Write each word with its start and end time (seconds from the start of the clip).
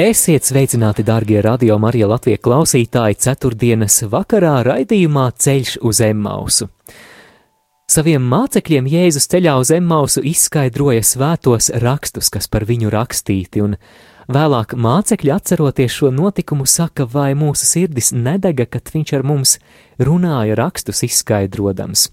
Esiet 0.00 0.46
sveicināti, 0.48 1.02
darbie 1.04 1.42
radio 1.44 1.74
Marija 1.76 2.06
Latvijas 2.08 2.40
klausītāji, 2.40 3.18
ceturtdienas 3.20 3.98
vakarā 4.08 4.62
raidījumā 4.64 5.26
Ceļš 5.36 5.74
uz 5.84 6.00
Emmausu. 6.00 6.70
Saviem 7.90 8.24
mācekļiem 8.32 8.88
Jēzus 8.88 9.28
ceļā 9.28 9.58
uz 9.60 9.74
Emmausu 9.76 10.22
izskaidroja 10.24 11.04
svētos 11.04 11.68
rakstus, 11.84 12.32
kas 12.32 12.48
par 12.48 12.64
viņu 12.64 12.88
rakstīti, 12.94 13.60
un 13.60 13.76
vēlāk 14.32 14.72
mācekļi 14.72 15.34
atceroties 15.36 15.98
šo 15.98 16.08
notikumu 16.16 16.64
saka, 16.64 17.04
vai 17.04 17.34
mūsu 17.36 17.68
sirdis 17.68 18.14
nedega, 18.16 18.70
kad 18.72 18.88
viņš 18.94 19.16
ar 19.20 19.28
mums 19.34 19.58
runāja 20.00 20.56
rakstus 20.56 21.04
izskaidrodams. 21.10 22.08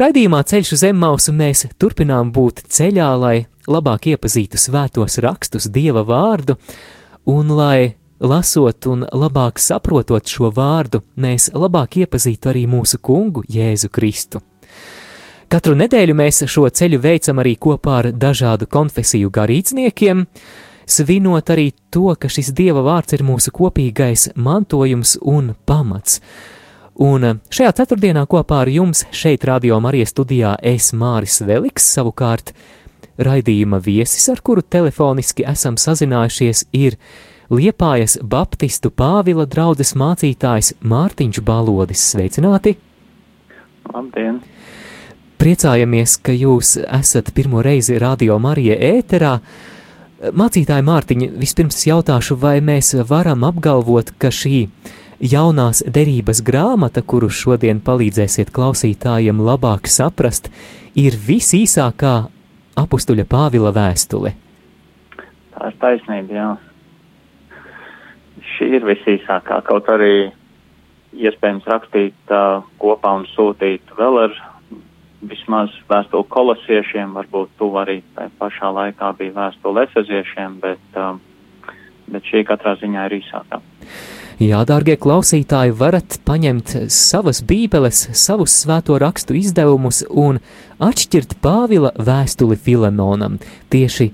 Raidījumā 0.00 0.40
Ceļš 0.48 0.76
uz 0.78 0.88
Emmausu 0.88 1.36
mēs 1.36 1.66
turpinām 1.76 2.32
būt 2.32 2.64
ceļā, 2.64 3.12
lai 3.20 3.36
labāk 3.68 4.12
iepazītu 4.12 4.60
svētos 4.60 5.18
rakstus, 5.22 5.68
dieva 5.70 6.04
vārdu, 6.06 6.56
un 7.30 7.52
lai, 7.54 7.94
lasot 8.22 8.86
un 8.90 9.04
labāk 9.06 9.60
saprotot 9.62 10.26
šo 10.26 10.50
vārdu, 10.54 11.02
mēs 11.16 11.50
labāk 11.54 12.02
iepazītu 12.02 12.52
arī 12.52 12.66
mūsu 12.70 12.98
kungu 13.02 13.44
Jēzu 13.50 13.90
Kristu. 13.92 14.42
Katru 15.52 15.74
nedēļu 15.76 16.14
mēs 16.16 16.44
šo 16.48 16.64
ceļu 16.72 16.98
veicam 17.02 17.42
arī 17.42 17.58
kopā 17.60 17.98
ar 18.00 18.06
dažādu 18.16 18.64
konfesiju 18.72 19.28
garīdzniekiem, 19.28 20.24
svinot 20.88 21.50
arī 21.52 21.66
to, 21.92 22.14
ka 22.16 22.30
šis 22.32 22.54
dieva 22.56 22.80
vārds 22.86 23.12
ir 23.12 23.24
mūsu 23.26 23.52
kopīgais 23.52 24.30
mantojums 24.34 25.18
un 25.20 25.52
pamats. 25.68 26.22
Un 27.02 27.24
šajā 27.52 27.72
ceturtdienā 27.82 28.24
kopā 28.28 28.62
ar 28.64 28.70
jums 28.72 29.04
šeit, 29.12 29.44
Radio 29.48 29.76
Marijas 29.80 30.12
studijā, 30.12 30.54
es 30.62 30.92
Māris 30.96 31.40
Veliks, 31.44 31.84
savukārt 31.98 32.52
Raidījuma 33.20 33.76
viesis, 33.84 34.24
ar 34.32 34.40
kuru 34.40 34.62
telefoniski 34.64 35.44
esam 35.48 35.76
sazinājušies, 35.76 36.64
ir 36.72 36.96
Liepājas 37.52 38.16
Baptistu 38.24 38.88
Pāvila 38.88 39.44
draudzes 39.44 39.92
mācītājs 40.00 40.72
Mārtiņš 40.80 41.42
Balodis. 41.44 42.06
Sveicināti! 42.14 42.78
Labdien! 43.92 44.40
Priecājamies, 45.42 46.16
ka 46.22 46.32
jūs 46.32 46.76
esat 46.80 47.32
pirmo 47.36 47.60
reizi 47.66 47.98
Radio 48.00 48.38
Marija 48.40 48.78
ēterā. 48.78 49.34
Mācītāji 50.32 50.86
Mārtiņa, 50.86 51.30
vispirms 51.42 51.82
jautāšu, 51.84 52.38
vai 52.40 52.60
mēs 52.64 52.94
varam 53.10 53.44
apgalvot, 53.44 54.14
ka 54.22 54.30
šī 54.32 54.68
jaunās 55.20 55.82
derības 55.84 56.40
grāmata, 56.46 57.02
kuru 57.02 57.28
šodien 57.28 57.82
palīdzēsiet 57.84 58.54
klausītājiem 58.54 59.42
labāk 59.42 59.90
saprast, 59.90 60.48
ir 60.94 61.18
visīsākā 61.26 62.16
apustuļa 62.80 63.26
Pāvila 63.28 63.72
vēstule. 63.74 64.34
Tā 65.52 65.68
ir 65.68 65.76
taisnība, 65.82 66.36
jā. 66.36 66.50
Šī 68.54 68.70
ir 68.78 68.86
visīsākā, 68.86 69.60
kaut 69.66 69.88
arī 69.92 70.30
iespējams 71.12 71.68
rakstīt 71.68 72.32
uh, 72.32 72.64
kopā 72.80 73.12
un 73.20 73.26
sūtīt 73.34 73.92
vēl 73.98 74.18
ar 74.24 74.38
vismaz 75.28 75.74
vēstuli 75.90 76.26
kolosiešiem, 76.32 77.12
varbūt 77.18 77.52
tu 77.60 77.68
arī 77.78 78.00
tai 78.16 78.30
pašā 78.40 78.72
laikā 78.74 79.12
bija 79.20 79.36
vēstuli 79.36 79.84
efeziešiem, 79.84 80.58
bet, 80.64 80.98
uh, 80.98 81.20
bet 82.08 82.26
šī 82.32 82.42
katrā 82.48 82.74
ziņā 82.80 83.06
ir 83.10 83.18
īsākā. 83.20 83.60
Jā, 84.42 84.64
dārgie 84.66 84.96
klausītāji, 84.98 85.74
varat 85.78 86.16
paņemt 86.26 86.72
savas 86.90 87.42
bībeles, 87.46 88.00
savus 88.18 88.56
svēto 88.64 88.96
rakstu 88.98 89.36
izdevumus 89.38 90.00
un 90.08 90.40
atšķirt 90.82 91.36
Pāvila 91.44 91.92
vēstuli 91.94 92.58
Filemonam. 92.58 93.36
Tieši 93.70 94.08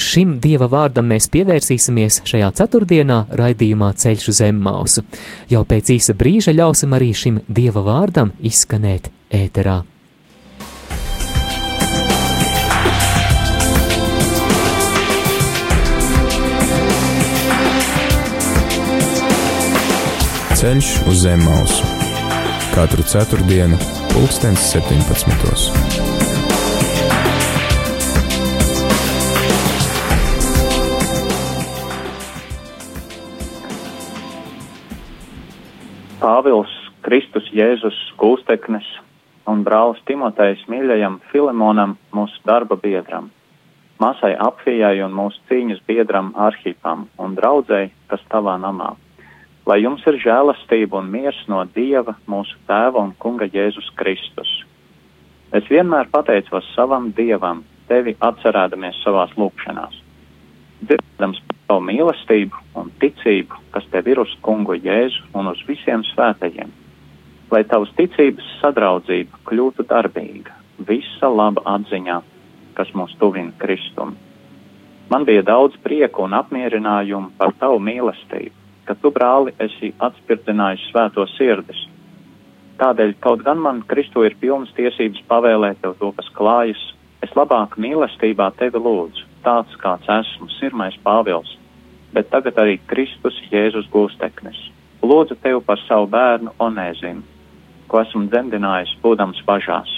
šim 0.00 0.38
dieva 0.40 0.70
vārdam 0.72 1.10
mēs 1.12 1.28
pievērsīsimies 1.34 2.22
šajā 2.24 2.52
ceturtdienā 2.62 3.24
raidījumā 3.36 3.92
Ceļš 4.00 4.28
uz 4.32 4.40
Emmausu. 4.48 5.04
Jau 5.52 5.66
pēc 5.68 5.92
īsa 5.98 6.16
brīža 6.16 6.56
ļausim 6.56 6.96
arī 6.96 7.12
šim 7.12 7.42
dieva 7.48 7.84
vārdam 7.84 8.32
izskanēt 8.40 9.12
ēterā. 9.36 9.82
Ceļš 20.64 20.90
uz 21.10 21.18
zem 21.20 21.42
mausu 21.44 21.84
katru 22.72 23.04
ceturtdienu, 23.04 23.76
pulkstens 24.14 24.62
17. 24.72 25.28
Pāvils 36.22 36.72
Kristus 37.04 37.52
Jēzus 37.52 38.00
Kūsteknes 38.16 38.88
un 39.44 39.68
brālis 39.68 40.00
Timotejs 40.08 40.64
mīļajam 40.72 41.20
Filemonam, 41.28 41.98
mūsu 42.16 42.40
darba 42.48 42.80
biedram, 42.80 43.28
māsai 44.00 44.32
Apfijai 44.48 44.96
un 45.04 45.12
mūsu 45.12 45.44
cīņas 45.52 45.84
biedram 45.84 46.32
Arhipam 46.48 47.10
un 47.20 47.36
draudzēji, 47.36 47.92
kas 48.08 48.24
tavā 48.32 48.56
namā 48.56 48.94
lai 49.66 49.80
jums 49.80 50.04
ir 50.08 50.18
žēlastība 50.20 51.00
un 51.00 51.10
miers 51.12 51.38
no 51.48 51.62
Dieva, 51.74 52.16
mūsu 52.28 52.56
Tēva 52.68 53.00
un 53.00 53.14
Kunga 53.20 53.48
Jēzus 53.48 53.88
Kristus. 53.96 54.50
Es 55.56 55.64
vienmēr 55.70 56.10
pateicos 56.12 56.66
savam 56.74 57.10
Dievam, 57.16 57.62
tevi 57.88 58.16
atcerēdamies 58.24 59.00
savās 59.04 59.32
lūkšanās, 59.40 59.96
dzirdams 60.84 61.40
par 61.48 61.60
tavu 61.68 61.84
mīlestību 61.88 62.64
un 62.80 62.90
ticību, 63.00 63.60
kas 63.72 63.86
tev 63.92 64.10
ir 64.12 64.20
uz 64.20 64.34
Kungu 64.44 64.76
Jēzu 64.76 65.30
un 65.38 65.48
uz 65.52 65.62
visiem 65.68 66.04
svētajiem, 66.12 66.72
lai 67.52 67.62
tavas 67.70 67.92
ticības 67.96 68.50
sadraudzība 68.60 69.40
kļūtu 69.48 69.86
darbīga, 69.88 70.52
visa 70.88 71.30
laba 71.30 71.64
atziņā, 71.76 72.20
kas 72.76 72.90
mūs 72.98 73.16
tuvina 73.20 73.54
Kristum. 73.62 74.16
Man 75.12 75.24
bija 75.28 75.44
daudz 75.46 75.76
prieku 75.84 76.24
un 76.24 76.34
apmierinājumu 76.36 77.36
par 77.38 77.52
tavu 77.60 77.78
mīlestību 77.80 78.63
ka 78.86 78.94
tu, 79.00 79.10
brāli, 79.14 79.54
esi 79.62 79.92
atspirdinājis 80.02 80.88
svēto 80.90 81.26
sirdis. 81.34 81.80
Tādēļ, 82.80 83.14
kaut 83.22 83.44
gan 83.46 83.60
man 83.62 83.82
Kristu 83.88 84.24
ir 84.26 84.36
pilnas 84.40 84.72
tiesības 84.76 85.22
pavēlēt 85.30 85.80
tev 85.82 85.94
to, 86.00 86.10
kas 86.16 86.30
klājas, 86.34 86.80
es 87.22 87.34
labāk 87.38 87.78
mīlestībā 87.80 88.50
tevi 88.58 88.82
lūdzu, 88.82 89.26
tāds 89.46 89.76
kāds 89.82 90.10
esmu, 90.10 90.50
sirmais 90.58 90.96
Pāvils, 91.04 91.56
bet 92.14 92.30
tagad 92.32 92.58
arī 92.60 92.80
Kristus 92.90 93.38
Jēzus 93.52 93.88
gūsteknis. 93.94 94.58
Lūdzu 95.04 95.38
tevi 95.42 95.60
par 95.66 95.80
savu 95.86 96.08
bērnu 96.10 96.54
Onēzinu, 96.64 97.22
ko 97.88 98.00
esmu 98.02 98.26
dzemdinājis, 98.32 98.96
būdams 99.04 99.44
bažās. 99.46 99.90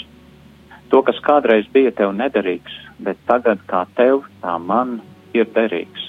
To, 0.91 1.00
kas 1.02 1.19
kādreiz 1.25 1.66
bija 1.72 1.94
tev 1.96 2.12
nederīgs, 2.14 2.75
bet 3.02 3.19
tagad 3.26 3.62
kā 3.70 3.86
tev, 3.98 4.26
tā 4.42 4.58
man 4.62 5.00
ir 5.34 5.48
derīgs 5.56 6.06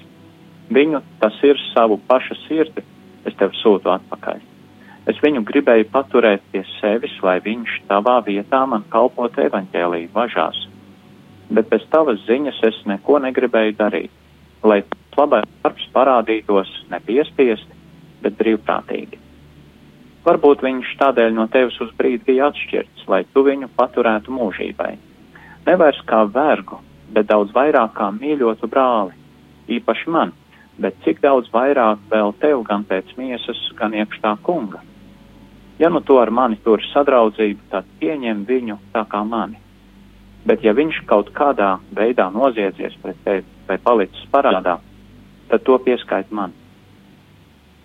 Viņu 0.74 1.02
tas 1.22 1.36
ir 1.48 1.60
savu 1.72 2.00
paša 2.10 2.36
sirdi, 2.44 2.84
es 3.28 3.36
tev 3.40 3.54
sūtu 3.56 3.92
atpakaļ. 3.94 4.42
Es 5.08 5.20
viņu 5.24 5.46
gribēju 5.48 5.88
paturēt 5.94 6.44
pie 6.52 6.66
sevis, 6.78 7.14
lai 7.24 7.38
viņš 7.44 7.78
tavā 7.88 8.18
vietā 8.26 8.66
man 8.68 8.84
kalpotu 8.92 9.46
evaņģēlīju 9.46 10.12
važās. 10.16 10.66
Bet 11.48 11.70
bez 11.72 11.86
tavas 11.94 12.20
ziņas 12.28 12.60
es 12.68 12.82
neko 12.90 13.22
negribēju 13.24 13.78
darīt, 13.78 14.12
lai 14.68 14.82
labais 15.18 15.48
darbs 15.64 15.86
parādītos 15.96 16.74
nepiespiesti, 16.92 17.78
bet 18.22 18.36
brīvprātīgi. 18.42 19.22
Varbūt 20.28 20.66
viņš 20.66 20.90
tādēļ 21.00 21.32
no 21.38 21.46
tevis 21.48 21.78
uz 21.80 21.94
brīdi 21.96 22.26
bija 22.28 22.50
atšķirts, 22.52 23.06
lai 23.08 23.22
tu 23.32 23.46
viņu 23.48 23.70
paturētu 23.78 24.34
mūžībai. 24.36 24.98
Nevairs 25.70 26.02
kā 26.10 26.26
vergu, 26.36 26.82
bet 27.16 27.30
daudz 27.32 27.56
vairāk 27.56 27.96
kā 27.96 28.10
mīļotu 28.12 28.68
brāli, 28.68 29.16
īpaši 29.78 30.12
man 30.12 30.36
bet 30.82 30.98
cik 31.06 31.22
daudz 31.24 31.50
vairāk 31.54 32.02
vēl 32.12 32.34
tev 32.42 32.62
gan 32.68 32.86
pēc 32.88 33.16
miesas, 33.18 33.60
gan 33.80 33.96
iekš 33.98 34.22
tā 34.24 34.36
kunga. 34.46 34.82
Ja 35.80 35.90
nu 35.90 36.02
to 36.02 36.18
ar 36.22 36.32
mani 36.34 36.58
tur 36.66 36.82
sadraudzību, 36.92 37.70
tad 37.72 37.90
pieņem 38.02 38.46
viņu 38.50 38.78
tā 38.94 39.04
kā 39.10 39.22
mani. 39.26 39.60
Bet 40.48 40.64
ja 40.64 40.74
viņš 40.74 41.04
kaut 41.10 41.34
kādā 41.36 41.78
veidā 41.94 42.30
noziedzies 42.34 42.96
pret 43.02 43.20
tevi 43.26 43.44
vai 43.68 43.78
palicis 43.78 44.30
parādā, 44.32 44.78
tad 45.50 45.66
to 45.68 45.78
pieskait 45.84 46.32
man. 46.32 46.54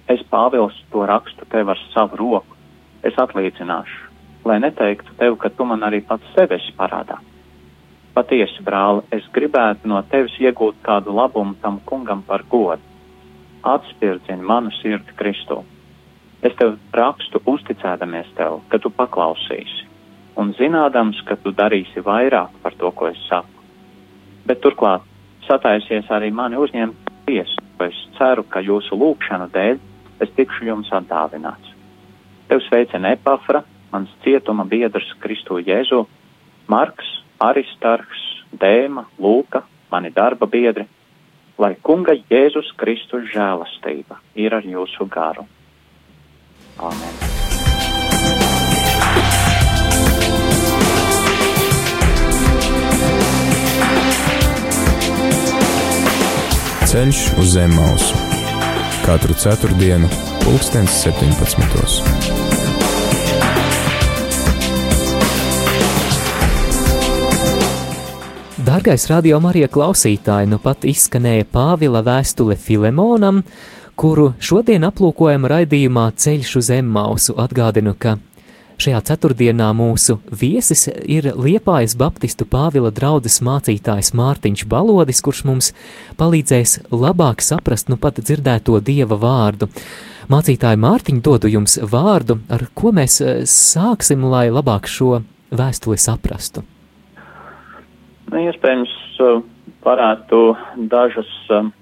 Es, 0.09 0.23
Pāvils, 0.31 0.77
to 0.93 1.05
rakstu 1.06 1.47
tev 1.50 1.73
ar 1.73 1.81
savu 1.93 2.19
roku, 2.21 2.56
es 3.03 3.17
atlīdzināšu, 3.19 4.09
lai 4.49 4.59
neteiktu 4.62 5.15
tev, 5.19 5.37
ka 5.41 5.50
tu 5.50 5.67
man 5.69 5.85
arī 5.87 6.03
pats 6.06 6.35
sevi 6.37 6.59
esi 6.59 6.75
parādā. 6.79 7.19
Patiesi, 8.12 8.61
brāli, 8.61 9.06
es 9.17 9.25
gribētu 9.32 9.88
no 9.88 10.03
tevis 10.12 10.35
iegūt 10.37 10.82
kādu 10.85 11.14
labumu 11.17 11.55
tam 11.62 11.79
kungam 11.88 12.20
par 12.26 12.43
godu. 12.50 12.82
Atspirdzini 13.64 14.44
manu 14.44 14.73
sirdi 14.82 15.14
Kristu. 15.17 15.62
Es 16.44 16.53
tev 16.59 16.75
rakstu 16.93 17.41
uzticēdamies 17.49 18.35
tev, 18.37 18.59
ka 18.69 18.81
tu 18.82 18.91
paklausīsi, 18.93 19.87
un 20.37 20.53
zinādams, 20.59 21.23
ka 21.25 21.38
tu 21.41 21.55
darīsi 21.56 22.03
vairāk 22.05 22.59
par 22.62 22.76
to, 22.76 22.91
ko 22.91 23.09
es 23.09 23.23
saku. 23.31 23.64
Bet 24.44 24.61
turklāt 24.61 25.06
sataisies 25.47 26.11
arī 26.12 26.29
mani 26.35 26.61
uzņemt 26.61 27.12
tiesu, 27.31 27.65
jo 27.79 27.88
es 27.88 28.03
ceru, 28.19 28.44
ka 28.44 28.61
jūsu 28.61 28.99
lūgšanu 28.99 29.49
dēļ 29.55 29.81
es 30.26 30.37
tikšu 30.37 30.69
jums 30.69 30.93
atdāvināts. 30.93 31.73
Tev 32.50 32.61
sveicina 32.67 33.15
Epafra, 33.17 33.62
mans 33.94 34.12
cietuma 34.26 34.69
biedrs 34.69 35.15
Kristu 35.23 35.62
Jēzu, 35.65 36.05
Marks, 36.69 37.21
Aristarks, 37.43 38.23
Dēma, 38.55 39.06
Lūka, 39.19 39.65
mani 39.91 40.12
darba 40.15 40.47
biedri, 40.47 40.87
lai 41.59 41.75
Kunga 41.83 42.15
Jēzus 42.15 42.71
Kristus 42.79 43.27
žēlastība 43.33 44.21
ir 44.39 44.55
ar 44.55 44.67
jūsu 44.67 45.09
garu. 45.11 45.47
Āmen! 46.79 47.21
Ceļš 56.93 57.21
uz 57.41 57.55
zem 57.56 57.73
mausu 57.73 58.23
katru 59.03 59.35
ceturtdienu, 59.35 60.11
pulkstens 60.44 61.03
17. 61.03 62.42
Dārgais 68.82 69.05
radio 69.06 69.37
Marija 69.38 69.69
klausītāji, 69.70 70.49
nu 70.50 70.56
pat 70.58 70.82
izskanēja 70.90 71.44
Pāvila 71.55 72.00
vēstule 72.02 72.56
Filemonam, 72.58 73.44
kuru 73.94 74.32
šodien 74.43 74.82
aplūkojam 74.88 75.46
raidījumā 75.46 76.08
Ceļš 76.19 76.50
uz 76.58 76.70
Emmausu. 76.75 77.37
Atgādinu, 77.38 77.93
ka 77.94 78.17
šajā 78.82 79.05
ceturtdienā 79.06 79.69
mūsu 79.79 80.17
viesis 80.40 80.88
ir 80.90 81.31
Liepājas 81.31 81.94
Baptistu 81.94 82.43
Pāvila 82.43 82.90
draudzes 82.90 83.38
mācītājs 83.46 84.11
Mārtiņš 84.19 84.67
Balodis, 84.75 85.23
kurš 85.23 85.44
mums 85.46 85.70
palīdzēs 86.19 86.81
labāk 86.90 87.46
saprast 87.46 87.87
nu 87.87 88.00
pat 88.02 88.19
dzirdēto 88.19 88.82
Dieva 88.82 89.14
vārdu. 89.14 89.70
Mācītāji 90.26 90.82
Mārtiņ, 90.88 91.23
dodu 91.23 91.55
jums 91.55 91.79
vārdu, 91.79 92.40
ar 92.50 92.67
ko 92.75 92.90
mēs 92.99 93.23
eh, 93.23 93.46
sāksim, 93.46 94.26
lai 94.26 94.49
labāk 94.50 94.90
šo 94.90 95.20
vēstuli 95.55 96.02
saprastu. 96.02 96.67
Nu, 98.32 98.40
iespējams, 98.49 98.93
varētu 99.84 100.38
dažas 100.88 101.29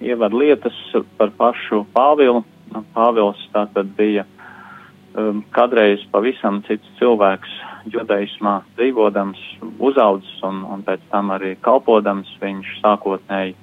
ievadu 0.02 0.40
lietas 0.40 0.74
par 1.14 1.30
pašu 1.38 1.84
Pāvilu. 1.94 2.40
Nu, 2.74 2.82
Pāvils 2.90 3.38
tātad 3.54 3.92
bija 3.94 4.24
kādreiz 5.54 6.02
pavisam 6.10 6.58
cits 6.66 6.90
cilvēks, 6.98 7.54
judaismā 7.94 8.56
dzīvodams, 8.74 9.38
uzaudzis 9.78 10.42
un, 10.50 10.64
un 10.66 10.82
pēc 10.86 11.06
tam 11.14 11.30
arī 11.36 11.54
kalpodams. 11.62 12.34
Viņš 12.42 12.74
sākotnēji 12.80 13.54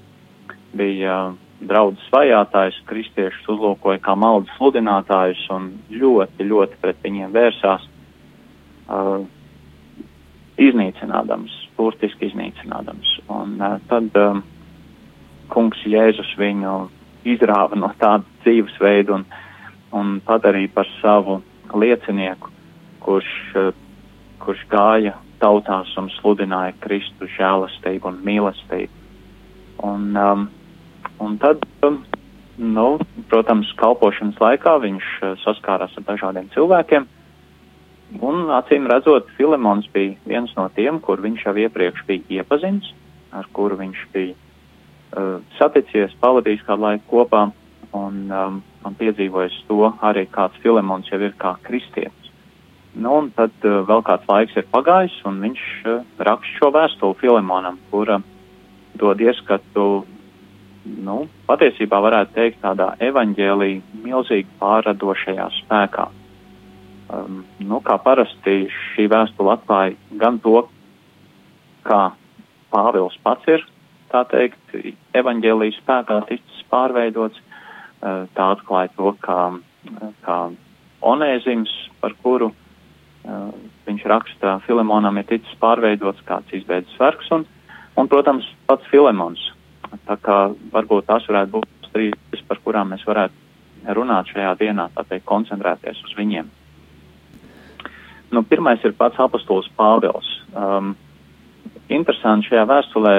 bija 0.80 1.20
draudzes 1.60 2.08
vajātājs, 2.16 2.80
kristiešus 2.88 3.52
uzlūkoja 3.58 4.00
kā 4.08 4.16
maldas 4.16 4.56
sludinātājus 4.62 5.44
un 5.52 5.74
ļoti, 5.92 6.48
ļoti 6.56 6.80
pret 6.80 7.04
viņiem 7.04 7.36
vērsās, 7.36 7.88
uh, 8.88 9.26
iznīcinādams 10.56 11.67
burtiski 11.78 12.30
iznīcinādams. 12.32 13.18
Un 13.34 13.58
uh, 13.62 13.78
tad 13.90 14.16
um, 14.20 14.44
kungs 15.54 15.82
Jēzus 15.88 16.34
viņu 16.40 16.76
izrāva 17.28 17.78
no 17.80 17.92
tāda 18.00 18.26
dzīvesveida 18.44 19.16
un, 19.18 19.26
un 19.96 20.18
padarīja 20.26 20.74
par 20.76 20.90
savu 21.00 21.42
liecinieku, 21.74 22.52
kurš, 23.06 23.32
uh, 23.56 23.72
kurš 24.44 24.64
gāja 24.72 25.18
tautās 25.42 25.92
un 26.00 26.10
sludināja 26.18 26.76
Kristu 26.82 27.30
žēlastību 27.38 28.10
un 28.10 28.22
mīlestību. 28.26 29.04
Un, 29.86 30.08
um, 30.18 30.48
un 31.22 31.38
tad, 31.42 31.62
um, 31.86 32.02
nu, 32.58 32.88
protams, 33.30 33.70
kalpošanas 33.78 34.40
laikā 34.42 34.80
viņš 34.86 35.12
uh, 35.22 35.36
saskārās 35.44 35.94
ar 36.00 36.08
dažādiem 36.10 36.50
cilvēkiem, 36.56 37.06
Un 38.08 38.48
acīm 38.56 38.88
redzot, 38.88 39.28
Filemons 39.36 39.88
bija 39.92 40.16
viens 40.26 40.54
no 40.56 40.70
tiem, 40.76 41.02
kur 41.04 41.20
viņš 41.20 41.44
jau 41.44 41.54
iepriekš 41.60 42.06
bija 42.08 42.40
iepazins, 42.40 42.94
ar 43.36 43.48
kuru 43.52 43.76
viņš 43.82 44.04
bija 44.14 44.34
uh, 44.34 45.42
saticies, 45.58 46.16
pavadījis 46.22 46.64
kādu 46.68 46.86
laiku 46.86 47.04
kopā 47.12 47.50
un, 47.92 48.22
um, 48.32 48.62
un 48.88 48.96
piedzīvojis 48.96 49.58
to 49.68 49.92
arī 50.08 50.24
kāds 50.32 50.56
Filemons 50.64 51.12
jau 51.12 51.20
ir 51.20 51.36
kā 51.36 51.58
kristietis. 51.68 52.32
Nu, 52.96 53.12
un 53.20 53.28
tad 53.36 53.52
uh, 53.68 53.84
vēl 53.90 54.04
kāds 54.08 54.30
laiks 54.32 54.56
ir 54.56 54.70
pagājis, 54.72 55.18
un 55.28 55.42
viņš 55.44 55.66
uh, 55.84 56.06
raksta 56.30 56.62
šo 56.62 56.72
vēstuli 56.78 57.20
Filemonam, 57.20 57.82
kura 57.92 58.22
dod 58.98 59.20
ieskatu, 59.20 60.06
nu, 61.04 61.18
patiesībā 61.52 62.00
varētu 62.08 62.40
teikt 62.40 62.64
tādā 62.64 62.94
evaņģēlī 63.04 63.74
milzīgi 64.08 64.48
pārradošajā 64.64 65.50
spēkā 65.60 66.08
um, 67.14 67.42
nu, 67.60 67.80
kā 67.86 67.98
parasti 68.04 68.68
šī 68.74 69.08
vēstule 69.12 69.56
atklāja 69.56 69.96
gan 70.22 70.40
to, 70.44 70.68
kā 71.88 72.12
Pāvils 72.68 73.16
pats 73.24 73.48
ir, 73.48 73.64
tā 74.12 74.26
teikt, 74.28 74.76
evaņģēlijas 75.16 75.80
spēkā 75.82 76.20
ticis 76.28 76.64
pārveidots, 76.72 77.40
uh, 77.40 78.26
tā 78.36 78.48
atklāja 78.58 78.92
to, 78.98 79.14
kā, 79.24 79.42
kā 80.26 80.38
Onēzims, 81.08 81.72
par 82.02 82.16
kuru 82.24 82.52
uh, 82.52 83.52
viņš 83.88 84.06
raksta 84.12 84.58
Filemonam, 84.66 85.20
ir 85.22 85.30
ticis 85.30 85.60
pārveidots 85.62 86.24
kāds 86.28 86.54
izbeidzis 86.56 87.00
vergs, 87.00 87.32
un, 87.32 87.48
un, 87.96 88.12
protams, 88.12 88.48
pats 88.68 88.88
Filemons. 88.92 89.52
Tā 90.08 90.18
kā 90.20 90.38
varbūt 90.74 91.08
tas 91.08 91.28
varētu 91.30 91.60
būt 91.60 91.92
trīs, 91.94 92.44
par 92.48 92.60
kurām 92.66 92.92
mēs 92.92 93.06
varētu 93.08 93.94
runāt 93.96 94.32
šajā 94.34 94.54
dienā, 94.60 94.90
tā 94.96 95.06
teikt, 95.08 95.28
koncentrēties 95.30 96.04
uz 96.04 96.16
viņiem. 96.18 96.50
Nu, 98.30 98.44
pirmais 98.44 98.84
ir 98.84 98.96
pats 98.98 99.20
apostols 99.24 99.70
Pāvils. 99.78 100.28
Um, 100.52 100.96
interesanti 101.88 102.50
šajā 102.50 102.66
vēstulē 102.68 103.14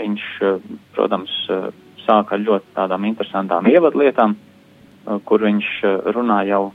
viņš, 0.00 0.26
uh, 0.44 0.58
protams, 0.96 1.32
uh, 1.48 1.70
sāka 2.04 2.36
ar 2.36 2.44
ļoti 2.44 2.74
tādām 2.76 3.06
interesantām 3.08 3.68
ievadlietām, 3.70 4.36
uh, 4.36 5.16
kur 5.24 5.46
viņš 5.46 5.70
runā 6.12 6.42
jau 6.50 6.70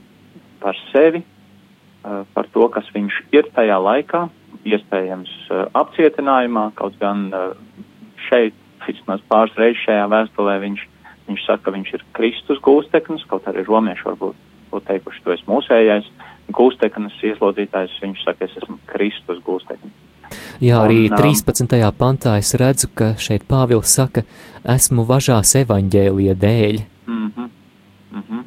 par 0.62 0.78
sevi, 0.90 1.22
par 2.06 2.46
to, 2.54 2.62
kas 2.70 2.86
viņš 2.94 3.14
ir 3.34 3.48
tajā 3.54 3.76
laikā, 3.82 4.20
iespējams 4.66 5.30
apcietinājumā, 5.74 6.68
kaut 6.78 6.94
gan 7.00 7.24
šeit, 8.28 8.54
vismaz 8.86 9.24
pāris 9.26 9.56
reizes 9.58 9.82
šajā 9.82 10.04
vēstulē, 10.12 10.54
viņš, 10.62 10.84
viņš 11.26 11.42
saka, 11.48 11.64
ka 11.66 11.74
viņš 11.74 11.90
ir 11.98 12.04
Kristus 12.14 12.62
gūsteknis, 12.62 13.26
kaut 13.26 13.48
arī 13.50 13.66
romieši 13.66 14.06
varbūt 14.06 14.38
būtu 14.70 14.86
teikuši, 14.86 15.24
tu 15.24 15.34
esi 15.34 15.50
mūsējais. 15.50 16.06
Uh, 16.06 16.35
gūsteknes 16.54 17.16
ieslodzītājs, 17.30 17.96
viņš 18.02 18.24
saka, 18.24 18.46
es 18.46 18.56
esmu 18.62 18.78
Kristus 18.90 19.40
gūsteknis. 19.46 19.94
Jā, 20.62 20.80
arī 20.82 21.06
un, 21.10 21.16
13. 21.18 21.66
Um, 21.76 21.94
pantā 21.96 22.36
es 22.40 22.54
redzu, 22.58 22.88
ka 22.96 23.12
šeit 23.20 23.46
Pāvils 23.48 23.92
saka, 23.92 24.24
esmu 24.76 25.04
važās 25.08 25.54
evaņģēlija 25.62 26.34
dēļ. 26.42 26.80
Mm 27.06 27.28
-hmm, 27.36 27.50
mm 28.12 28.22
-hmm. 28.28 28.42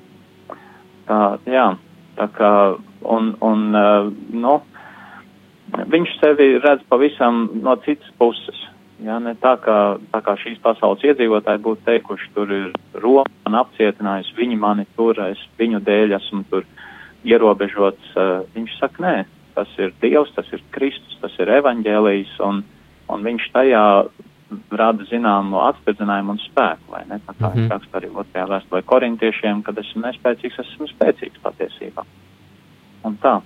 Tā, 1.07 1.37
jā, 1.45 1.67
tā 2.17 2.27
kā, 2.37 2.51
un, 3.01 3.35
un 3.41 3.75
uh, 3.75 4.11
nu, 4.31 4.61
viņš 5.73 6.19
sevi 6.19 6.59
redz 6.59 6.83
pavisam 6.89 7.49
no 7.63 7.75
citas 7.75 8.11
puses. 8.17 8.67
Jā, 8.99 9.19
ne 9.23 9.31
tā 9.39 9.55
kā, 9.63 9.97
tā 10.11 10.19
kā 10.21 10.35
šīs 10.35 10.59
pasaules 10.59 11.03
iedzīvotāji 11.03 11.61
būtu 11.63 11.85
teikuši, 11.85 12.29
tur 12.33 12.51
ir 12.51 12.71
Roma 12.93 13.23
man 13.45 13.61
apcietinājusi, 13.61 14.35
viņi 14.35 14.57
mani 14.59 14.85
tur, 14.95 15.15
es 15.31 15.39
viņu 15.57 15.79
dēļ 15.79 16.17
esmu 16.17 16.43
tur 16.49 16.65
ierobežots. 17.27 18.15
Viņš 18.55 18.79
saka, 18.79 19.03
nē, 19.03 19.15
tas 19.55 19.71
ir 19.81 19.93
Dievs, 20.01 20.31
tas 20.35 20.47
ir 20.55 20.63
Kristus, 20.75 21.17
tas 21.21 21.35
ir 21.41 21.51
evaņģēlijs, 21.59 22.37
un, 22.47 22.63
un 23.11 23.27
viņš 23.27 23.51
tajā 23.55 23.85
rada 24.71 25.05
zināmu 25.09 25.59
atspērdzinājumu 25.67 26.33
un 26.33 26.41
spēku, 26.41 26.93
vai 26.93 27.03
ne? 27.09 27.19
Tā 27.25 27.35
mm 27.35 27.53
-hmm. 27.53 27.69
raksta 27.73 27.99
arī 27.99 28.09
otrajā 28.09 28.47
vēstulē 28.49 28.81
korintiešiem, 28.85 29.61
kad 29.63 29.77
esmu 29.77 30.01
nespēcīgs, 30.05 30.59
esmu 30.59 30.87
spēcīgs 30.87 31.41
patiesībā. 31.43 32.05
Un 33.03 33.17
tā. 33.21 33.39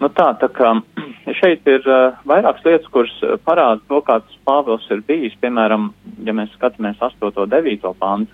Nu 0.00 0.08
tā, 0.08 0.34
tā 0.40 0.48
kā 0.48 0.72
šeit 1.40 1.66
ir 1.66 1.86
uh, 1.86 2.16
vairākas 2.26 2.64
lietas, 2.64 2.88
kuras 2.90 3.14
parāda 3.44 3.80
to, 3.88 4.00
kāds 4.00 4.38
Pāvils 4.44 4.90
ir 4.90 5.00
bijis. 5.06 5.36
Piemēram, 5.40 5.92
ja 6.24 6.32
mēs 6.32 6.50
skatāmies 6.58 6.98
8. 7.00 7.32
un 7.36 7.50
9. 7.50 7.94
pantu, 7.98 8.32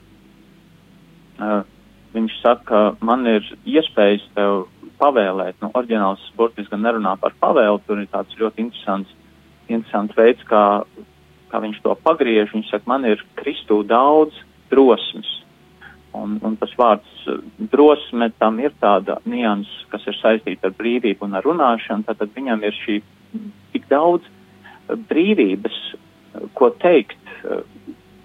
uh, 1.39 1.63
viņš 2.15 2.37
saka, 2.43 2.83
man 3.05 3.27
ir 3.29 3.47
iespējas 3.69 4.25
tev 4.37 4.67
pavēlēt. 5.01 5.59
Nu, 5.63 5.71
oriģināls 5.79 6.23
burtiski 6.37 6.73
gan 6.75 6.85
nerunā 6.87 7.17
par 7.21 7.37
pavēlu, 7.41 7.81
tur 7.87 8.03
ir 8.03 8.11
tāds 8.13 8.37
ļoti 8.41 8.67
interesants, 8.67 9.13
interesants 9.69 10.17
veids, 10.19 10.43
kā, 10.49 10.83
kā 11.53 11.61
viņš 11.63 11.83
to 11.85 11.95
pagriež. 12.05 12.53
Viņš 12.55 12.73
saka, 12.73 12.91
man 12.91 13.07
ir 13.09 13.23
Kristū 13.41 13.83
daudz 13.87 14.37
drosmes. 14.73 15.39
Un, 16.17 16.41
un 16.43 16.57
tas 16.59 16.73
vārds 16.75 17.29
drosme 17.71 18.33
tam 18.43 18.59
ir 18.59 18.75
tāda 18.83 19.21
nians, 19.31 19.69
kas 19.93 20.03
ir 20.11 20.17
saistīta 20.19 20.71
ar 20.71 20.75
brīvību 20.75 21.23
un 21.29 21.39
ar 21.39 21.47
runāšanu, 21.47 22.03
tad 22.09 22.35
viņam 22.35 22.65
ir 22.67 22.75
šī 22.75 22.97
tik 23.71 23.87
daudz 23.93 24.27
brīvības, 25.11 25.77
ko 26.59 26.73
teikt. 26.83 27.23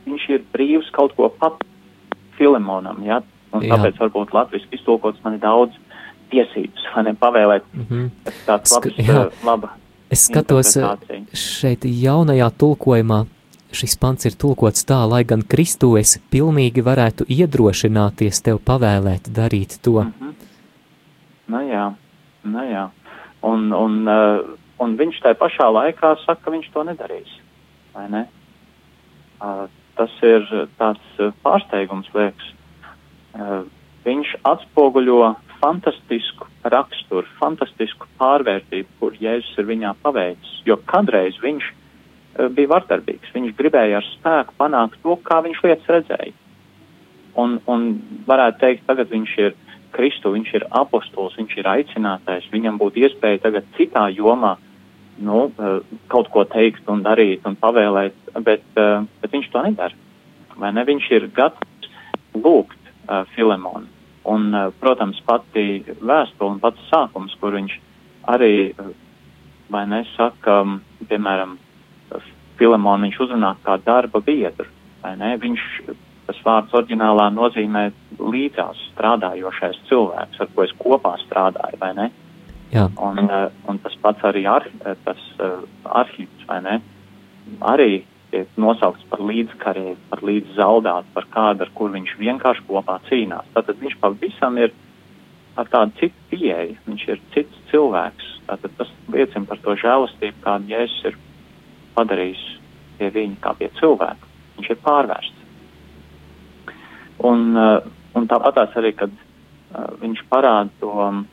Viņš 0.05 0.25
ir 0.33 0.45
brīvs 0.53 0.89
kaut 0.97 1.13
ko 1.17 1.29
pat 1.29 1.61
Filemonam, 2.39 3.05
ja? 3.05 3.21
Un 3.55 3.65
Jā. 3.65 3.75
tāpēc 3.75 3.99
varbūt 4.03 4.33
latviski 4.35 4.79
iztulkots 4.79 5.23
man 5.23 5.37
ir 5.37 5.43
daudz 5.43 5.77
tiesības, 6.33 6.87
vai 6.95 7.03
ne 7.07 7.13
pavēlēt. 7.13 7.63
Mm 7.73 7.85
-hmm. 7.89 8.09
Tas 8.23 8.41
tāds 8.47 8.75
labs, 8.75 8.97
Jā. 8.97 9.29
laba. 9.45 9.69
Es 10.09 10.25
skatos 10.25 10.77
šeit 11.33 11.85
jaunajā 11.85 12.49
tulkojumā, 12.57 13.25
šis 13.71 13.97
pants 13.97 14.25
ir 14.25 14.35
tulkots 14.37 14.85
tā, 14.85 15.09
lai 15.09 15.23
gan 15.23 15.41
Kristu 15.41 15.97
es 15.97 16.19
pilnīgi 16.31 16.83
varētu 16.83 17.25
iedrošināties 17.27 18.41
tev 18.41 18.59
pavēlēt 18.65 19.29
darīt 19.29 19.81
to. 19.81 20.03
Mm 20.03 20.13
-hmm. 20.19 20.33
Nu 21.47 21.61
jā, 21.61 21.93
nu 22.43 22.59
jā. 22.59 22.89
Un, 23.41 23.73
un, 23.73 24.07
uh, 24.07 24.57
un 24.81 24.97
viņš 24.97 25.21
tajā 25.21 25.37
pašā 25.37 25.69
laikā 25.69 26.15
saka, 26.25 26.41
ka 26.45 26.51
viņš 26.51 26.71
to 26.73 26.83
nedarīs, 26.83 27.39
vai 27.93 28.09
ne? 28.09 28.27
Tas 29.95 30.11
ir 30.23 30.47
tāds 30.79 31.31
pārsteigums, 31.43 32.09
liekas. 32.13 32.54
Uh, 33.35 33.63
viņš 34.05 34.35
atspoguļo 34.47 35.35
fantastisku 35.59 36.47
raksturu, 36.63 37.27
fantastisku 37.39 38.07
pārvērtību, 38.19 38.87
kur 38.99 39.17
Jēzus 39.19 39.57
ir 39.59 39.67
viņā 39.69 39.95
paveicis, 40.03 40.61
jo 40.67 40.77
kādreiz 40.87 41.39
viņš 41.43 41.71
Eh, 42.35 42.49
bija 42.51 42.67
vardarbīgs. 42.73 43.31
Viņš 43.31 43.55
gribēja 43.55 44.01
ar 44.01 44.07
spēku 44.09 44.55
panākt 44.59 44.99
to, 45.03 45.15
kā 45.23 45.39
viņš 45.45 45.61
lietas 45.63 45.91
redzēja. 45.95 46.33
Un, 47.39 47.59
un 47.71 47.85
varētu 48.27 48.59
teikt, 48.59 48.83
tagad 48.87 49.11
viņš 49.11 49.35
ir 49.43 49.55
Kristu, 49.95 50.33
viņš 50.35 50.49
ir 50.57 50.65
apostols, 50.75 51.37
viņš 51.39 51.53
ir 51.61 51.69
aicinātais, 51.71 52.47
viņam 52.51 52.79
būtu 52.79 53.05
iespēja 53.05 53.39
tagad 53.45 53.67
citā 53.77 54.09
jomā 54.11 54.57
nu, 55.23 55.45
eh, 55.47 55.77
kaut 56.11 56.27
ko 56.33 56.43
teikt 56.43 56.89
un 56.91 57.05
darīt 57.07 57.47
un 57.47 57.55
pavēlēt, 57.55 58.17
bet, 58.43 58.67
eh, 58.75 59.07
bet 59.21 59.31
viņš 59.31 59.51
to 59.51 59.63
nedara. 59.63 59.95
Vai 60.57 60.71
ne? 60.71 60.83
Viņš 60.83 61.11
ir 61.11 61.27
gatavs 61.27 61.87
lūgt 62.35 62.84
uh, 63.07 63.23
Filemonu. 63.35 63.87
Un, 64.25 64.49
uh, 64.53 64.71
protams, 64.81 65.19
pati 65.25 65.83
vēstule 66.01 66.55
un 66.55 66.61
pats 66.63 66.81
sākums, 66.89 67.35
kur 67.41 67.55
viņš 67.57 67.75
arī, 68.33 68.71
uh, 68.73 68.89
vai 69.73 69.85
nesaka, 69.89 70.61
um, 70.63 70.79
piemēram, 71.09 71.57
Filemonu 72.59 73.07
viņš 73.07 73.21
uzrunā 73.25 73.55
kā 73.65 73.77
darba 73.83 74.21
biedru. 74.23 74.69
Viņš, 75.05 75.63
tas 76.25 76.37
vārds 76.45 76.73
oriģinālā 76.73 77.27
nozīmē 77.35 77.89
līdzās 78.17 78.79
strādājošais 78.93 79.81
cilvēks, 79.89 80.39
ar 80.41 80.49
ko 80.55 80.63
es 80.63 80.73
kopā 80.79 81.13
strādāju, 81.25 81.81
vai 81.81 81.91
ne? 81.97 82.07
Jā. 82.71 82.87
Un, 82.97 83.21
uh, 83.27 83.49
un 83.69 83.79
tas 83.83 83.93
pats 84.01 84.23
arī 84.25 84.45
ar, 84.49 84.65
tas 85.05 85.21
uh, 85.37 85.61
arhīvs, 85.85 86.47
vai 86.49 86.61
ne? 86.65 86.79
Arī 87.61 88.05
tiek 88.35 88.57
nosaukts 88.59 89.05
par 89.09 89.23
līdzkarēju, 89.23 89.95
par 90.11 90.23
līdzzaldātu, 90.27 91.13
par 91.15 91.27
kādu, 91.31 91.65
ar 91.65 91.71
kur 91.77 91.93
viņš 91.93 92.15
vienkārši 92.19 92.65
kopā 92.67 92.99
cīnās. 93.07 93.47
Tātad 93.55 93.79
viņš 93.79 93.95
pavisam 94.01 94.59
ir 94.59 94.73
ar 95.55 95.69
tādu 95.71 95.95
citu 96.01 96.27
pieeju, 96.33 96.75
viņš 96.87 97.05
ir 97.13 97.21
cits 97.35 97.61
cilvēks. 97.71 98.31
Tātad 98.49 98.75
tas 98.77 98.91
liecina 99.13 99.47
par 99.49 99.61
to 99.63 99.75
žēlastību, 99.81 100.41
kādu 100.43 100.73
Jēzus 100.73 101.07
ir 101.11 101.17
padarījis 101.95 102.43
pie 102.99 103.11
viņa 103.15 103.39
kā 103.43 103.55
pie 103.59 103.71
cilvēka. 103.79 104.33
Viņš 104.57 104.71
ir 104.71 104.81
pārvērsts. 104.83 105.41
Un, 107.25 107.47
uh, 107.55 107.79
un 108.15 108.27
tāpatās 108.27 108.75
arī, 108.77 108.91
kad 108.99 109.11
uh, 109.15 109.95
viņš 110.01 110.25
parāda 110.31 110.71
to 110.81 110.91
um, 110.91 111.23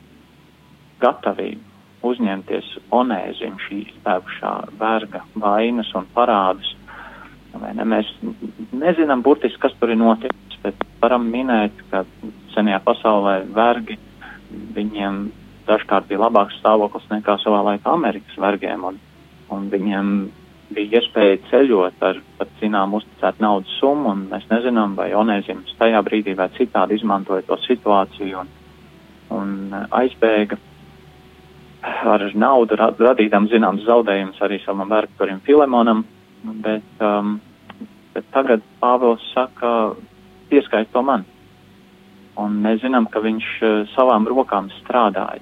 gatavību 1.03 1.73
uzņemties 2.03 2.69
onēziņu 2.95 3.61
šī 3.67 3.79
izpēkušā 3.87 4.53
verga 4.79 5.23
vainas 5.39 5.91
un 5.95 6.07
parādus. 6.15 6.72
Ne, 7.53 7.85
mēs 7.85 8.09
nezinām 8.73 9.21
burtiski, 9.25 9.59
kas 9.61 9.75
tur 9.79 9.93
ir 9.93 9.99
noticis, 10.01 10.57
bet 10.63 10.79
varam 11.01 11.27
minēt, 11.29 11.83
ka 11.91 12.03
senajā 12.55 12.79
pasaulē 12.85 13.43
vergi 13.53 13.99
viņiem 14.73 15.27
dažkārt 15.67 16.09
bija 16.09 16.25
labāks 16.25 16.57
stāvoklis 16.59 17.05
nekā 17.11 17.37
savā 17.43 17.61
laikā 17.69 17.93
Amerikas 17.93 18.39
vergiem, 18.41 18.83
un, 18.89 18.97
un 19.53 19.69
viņiem 19.71 20.09
bija 20.73 20.99
iespēja 20.99 21.39
ceļot 21.51 22.03
ar 22.07 22.19
pat 22.39 22.51
zinām 22.59 22.95
uzticētu 22.97 23.43
naudas 23.45 23.77
summu, 23.79 24.15
un 24.15 24.25
mēs 24.31 24.49
nezinām, 24.49 24.97
vai 24.97 25.11
Onēzims 25.17 25.75
tajā 25.79 26.01
brīdī 26.05 26.35
vai 26.39 26.49
citādi 26.57 26.97
izmantoja 26.97 27.45
to 27.47 27.57
situāciju 27.67 28.41
un, 28.41 28.51
un 29.37 29.53
aizbēga 30.01 30.57
ar 31.83 32.25
naudu 32.33 32.77
radītām 32.79 33.49
zināms 33.51 33.85
zaudējums 33.85 34.41
arī 34.41 34.59
savam 34.63 34.89
vergturim 34.89 35.41
Filemonam, 35.45 36.03
bet, 36.43 36.89
um, 37.01 37.39
bet 38.13 38.27
tagad 38.33 38.63
Pāvils 38.81 39.23
saka, 39.33 39.95
pieskait 40.49 40.91
to 40.91 41.03
man. 41.05 41.25
Un 42.39 42.57
mēs 42.63 42.81
zinām, 42.81 43.07
ka 43.11 43.21
viņš 43.23 43.49
uh, 43.61 43.73
savām 43.93 44.27
rokām 44.29 44.71
strādāja 44.81 45.41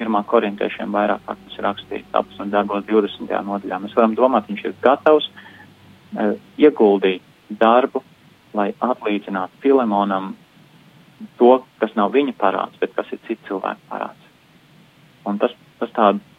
pirmā 0.00 0.24
korintiešiem 0.26 0.90
vairāk 0.90 1.20
kā 1.26 1.36
tas 1.38 1.58
ir 1.58 1.62
rakstīts 1.62 2.16
apus 2.18 2.40
un 2.42 2.50
darbos 2.50 2.82
20. 2.88 3.28
nodaļā. 3.46 3.78
Mēs 3.84 3.94
varam 3.94 4.16
domāt, 4.18 4.48
viņš 4.50 4.64
ir 4.66 4.74
gatavs 4.82 5.28
uh, 5.30 6.34
ieguldīt 6.58 7.22
darbu, 7.60 8.02
lai 8.56 8.72
atlīdzinātu 8.82 9.62
Filemonam 9.62 10.32
to, 11.38 11.54
kas 11.78 11.94
nav 11.94 12.10
viņa 12.16 12.34
parāds, 12.40 12.78
bet 12.80 12.96
kas 12.96 13.12
ir 13.14 13.20
citu 13.28 13.52
cilvēku 13.52 13.86
parāds. 13.92 14.30
Un 15.28 15.38
tas, 15.38 15.54
tas 15.78 15.92
tādu 15.94 16.31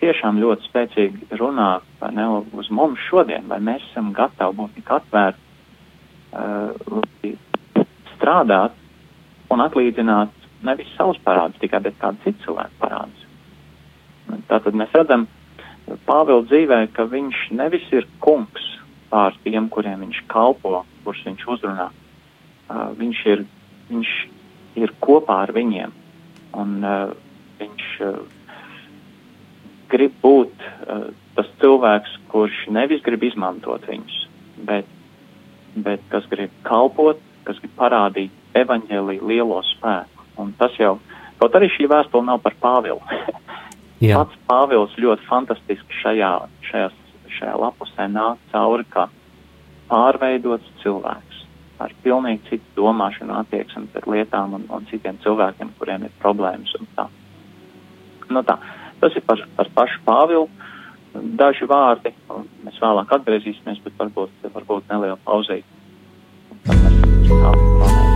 tiešām 0.00 0.40
ļoti 0.42 0.68
spēcīgi 0.68 1.38
runā 1.40 1.70
ne, 2.14 2.26
uz 2.56 2.70
mums 2.74 3.02
šodien, 3.08 3.46
vai 3.50 3.60
mēs 3.64 3.84
esam 3.90 4.12
gatavi 4.16 4.58
būt 4.58 4.74
tik 4.78 4.92
atvērti, 4.98 5.40
uh, 6.36 7.34
strādāt 8.16 8.76
un 9.52 9.62
atlīdzināt 9.64 10.32
nevis 10.66 10.90
savus 10.96 11.18
parādus 11.24 11.60
tikai, 11.62 11.80
bet 11.84 11.98
kādu 12.00 12.22
citu 12.24 12.46
cilvēku 12.46 12.80
parādus. 12.80 13.26
Tātad 14.50 14.74
mēs 14.78 14.94
redzam 14.96 15.28
Pāvila 16.06 16.42
dzīvē, 16.48 16.80
ka 16.96 17.04
viņš 17.06 17.42
nevis 17.54 17.84
ir 17.94 18.08
kungs 18.18 18.64
pār 19.06 19.36
tiem, 19.44 19.68
kuriem 19.70 20.00
viņš 20.02 20.24
kalpo, 20.32 20.80
kurus 21.04 21.20
viņš 21.28 21.44
uzrunā. 21.54 21.92
Uh, 22.66 22.88
viņš, 22.98 23.20
ir, 23.30 23.44
viņš 23.92 24.14
ir 24.82 24.92
kopā 24.98 25.44
ar 25.44 25.52
viņiem, 25.54 25.92
un 26.58 26.72
uh, 26.82 27.12
viņš 27.60 27.84
uh, 28.02 28.16
grib 29.92 30.14
būt 30.22 30.52
uh, 30.66 31.08
tas 31.36 31.48
cilvēks, 31.60 32.16
kurš 32.32 32.66
nevis 32.72 33.02
grib 33.06 33.24
izmantot 33.28 33.84
viņus, 33.88 34.18
bet, 34.68 34.88
bet 35.76 36.04
kas 36.12 36.26
grib 36.32 36.52
kalpot, 36.66 37.20
kas 37.46 37.60
grib 37.62 37.74
parādīt 37.78 38.56
evaņģēlī 38.56 39.20
lielo 39.22 39.60
spēku. 39.74 40.24
Un 40.42 40.52
tas 40.60 40.74
jau, 40.80 40.96
kaut 41.40 41.56
arī 41.56 41.68
šī 41.72 41.88
vēstule 41.92 42.26
nav 42.26 42.42
par 42.44 42.56
Pāvilu. 42.60 43.00
Pats 44.00 44.40
Pāvils 44.48 44.96
ļoti 45.00 45.24
fantastiski 45.28 46.00
šajā, 46.02 46.32
šajā, 46.68 46.90
šajā 47.38 47.54
lapusē 47.62 48.08
nāk 48.12 48.42
cauri 48.52 48.84
kā 48.92 49.06
pārveidots 49.88 50.68
cilvēks 50.82 51.44
ar 51.80 51.92
pilnīgi 52.04 52.50
citu 52.50 52.80
domāšanu, 52.80 53.34
attieksmi 53.40 53.88
pret 53.92 54.08
lietām 54.08 54.56
un, 54.56 54.64
un 54.72 54.86
citiem 54.90 55.18
cilvēkiem, 55.24 55.74
kuriem 55.78 56.06
ir 56.08 56.14
problēmas 56.22 56.72
un 56.78 56.88
tā. 56.96 57.06
Nu 58.32 58.42
tā, 58.46 58.56
tas 59.00 59.16
ir 59.16 59.24
par, 59.26 59.42
par 59.56 59.70
pašu 59.76 60.02
Pāvilu. 60.06 60.48
Daži 61.40 61.64
vārdi, 61.70 62.12
mēs 62.66 62.76
vēlāk 62.82 63.14
atgriezīsimies, 63.16 63.80
bet 63.86 63.96
varbūt, 64.02 64.50
varbūt 64.52 64.92
neliela 64.92 65.16
pauzīt. 65.24 65.64
Tad 66.66 66.84
mēs 66.84 67.32
tālāk. 67.32 68.15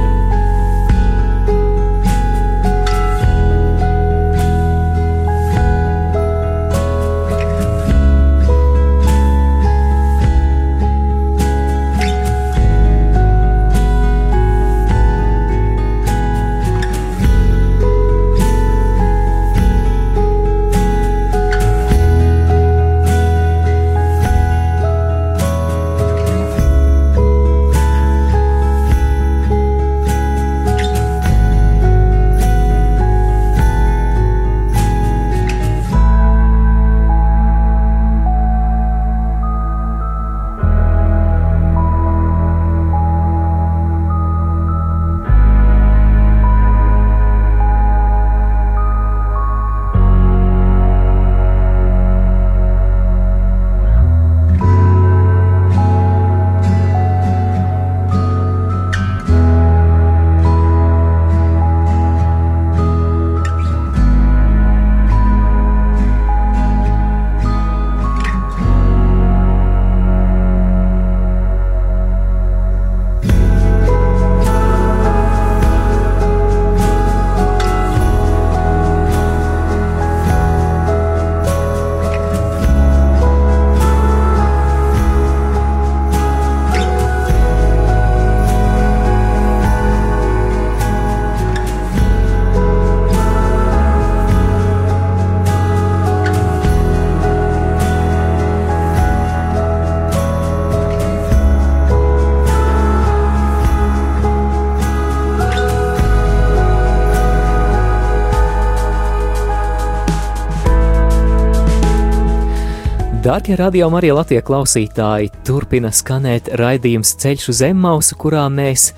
Darbie 113.30 113.54
radio 113.56 113.86
Marija 113.90 114.14
Latvijas 114.16 114.42
klausītāji, 114.42 115.28
turpina 115.46 115.92
skanēt 115.94 116.48
raidījums 116.58 117.12
Ceļš 117.22 117.44
uz 117.52 117.60
Zemmausu, 117.60 118.16
kurā 118.18 118.48
mēs 118.50 118.88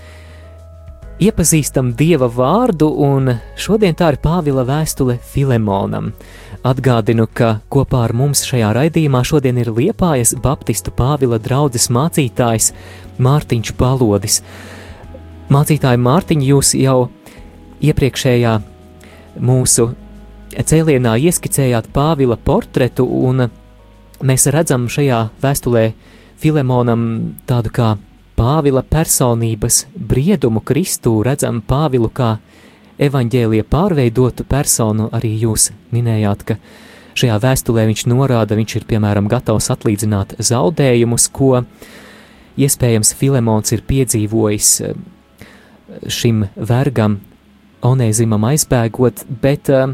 iepazīstam 1.21 1.91
Dieva 1.99 2.31
vārdu, 2.33 2.89
un 3.05 3.29
šodien 3.61 3.93
tā 3.93 4.09
ir 4.15 4.19
Pāvila 4.25 4.65
vēstule 4.65 5.19
Filemonam. 5.21 6.15
Atgādinu, 6.65 7.29
ka 7.29 7.59
kopā 7.69 8.07
ar 8.07 8.17
mums 8.17 8.47
šajā 8.49 8.73
raidījumā 8.81 9.21
šodien 9.21 9.61
ir 9.61 9.69
Liepājas 9.69 10.33
Baptistu 10.41 10.97
Pāvila 10.97 11.37
draudzes 11.37 11.91
mācītājs 11.93 12.73
Mārtiņš 13.21 13.77
Palodis. 13.77 14.41
Mācītāji 15.53 16.07
Mārtiņ, 16.09 16.51
jūs 16.55 16.73
jau 16.81 17.11
iepriekšējā 17.85 18.61
mūsu 19.45 19.93
cēlienā 20.57 21.19
ieskicējāt 21.21 21.93
Pāvila 21.93 22.41
portretu 22.41 23.05
un 23.05 23.51
mēs 24.23 24.49
redzam 24.55 24.89
šajā 24.91 25.27
vēstulē 25.43 25.93
Filemonam 26.43 27.05
tādu 27.47 27.71
kā 27.75 27.93
Pāvila 28.33 28.81
personības 28.83 29.85
briedumu 29.95 30.63
Kristū, 30.65 31.19
redzam 31.23 31.61
Pāvilu 31.63 32.09
kā 32.11 32.39
evaņģēlija 33.03 33.67
pārveidotu 33.71 34.47
personu, 34.49 35.09
arī 35.13 35.35
jūs 35.45 35.69
minējāt, 35.93 36.47
ka 36.49 36.57
šajā 37.19 37.37
vēstulē 37.43 37.85
viņš 37.91 38.07
norāda, 38.11 38.57
viņš 38.59 38.77
ir 38.79 38.87
piemēram 38.89 39.29
gatavs 39.31 39.71
atlīdzināt 39.75 40.37
zaudējumus, 40.41 41.29
ko 41.35 41.63
iespējams 42.57 43.13
Filemons 43.19 43.75
ir 43.77 43.85
piedzīvojis 43.89 44.73
eh, 44.87 44.97
šim 46.09 46.47
vergam, 46.57 47.21
Onēzimam 47.83 48.45
aizbēgot, 48.47 49.25
bet 49.43 49.67
uh, 49.75 49.91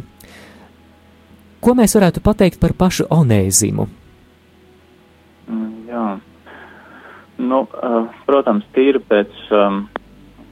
ko 1.64 1.72
mēs 1.72 1.94
varētu 1.96 2.20
pateikt 2.20 2.58
par 2.60 2.74
pašu 2.76 3.06
Onēzimu? 3.08 3.86
Mm, 5.48 5.88
jā. 5.88 6.04
Nu, 7.38 7.62
uh, 7.64 8.08
protams, 8.26 8.66
tīri 8.74 9.00
pēc, 9.08 9.34
um, 9.54 9.84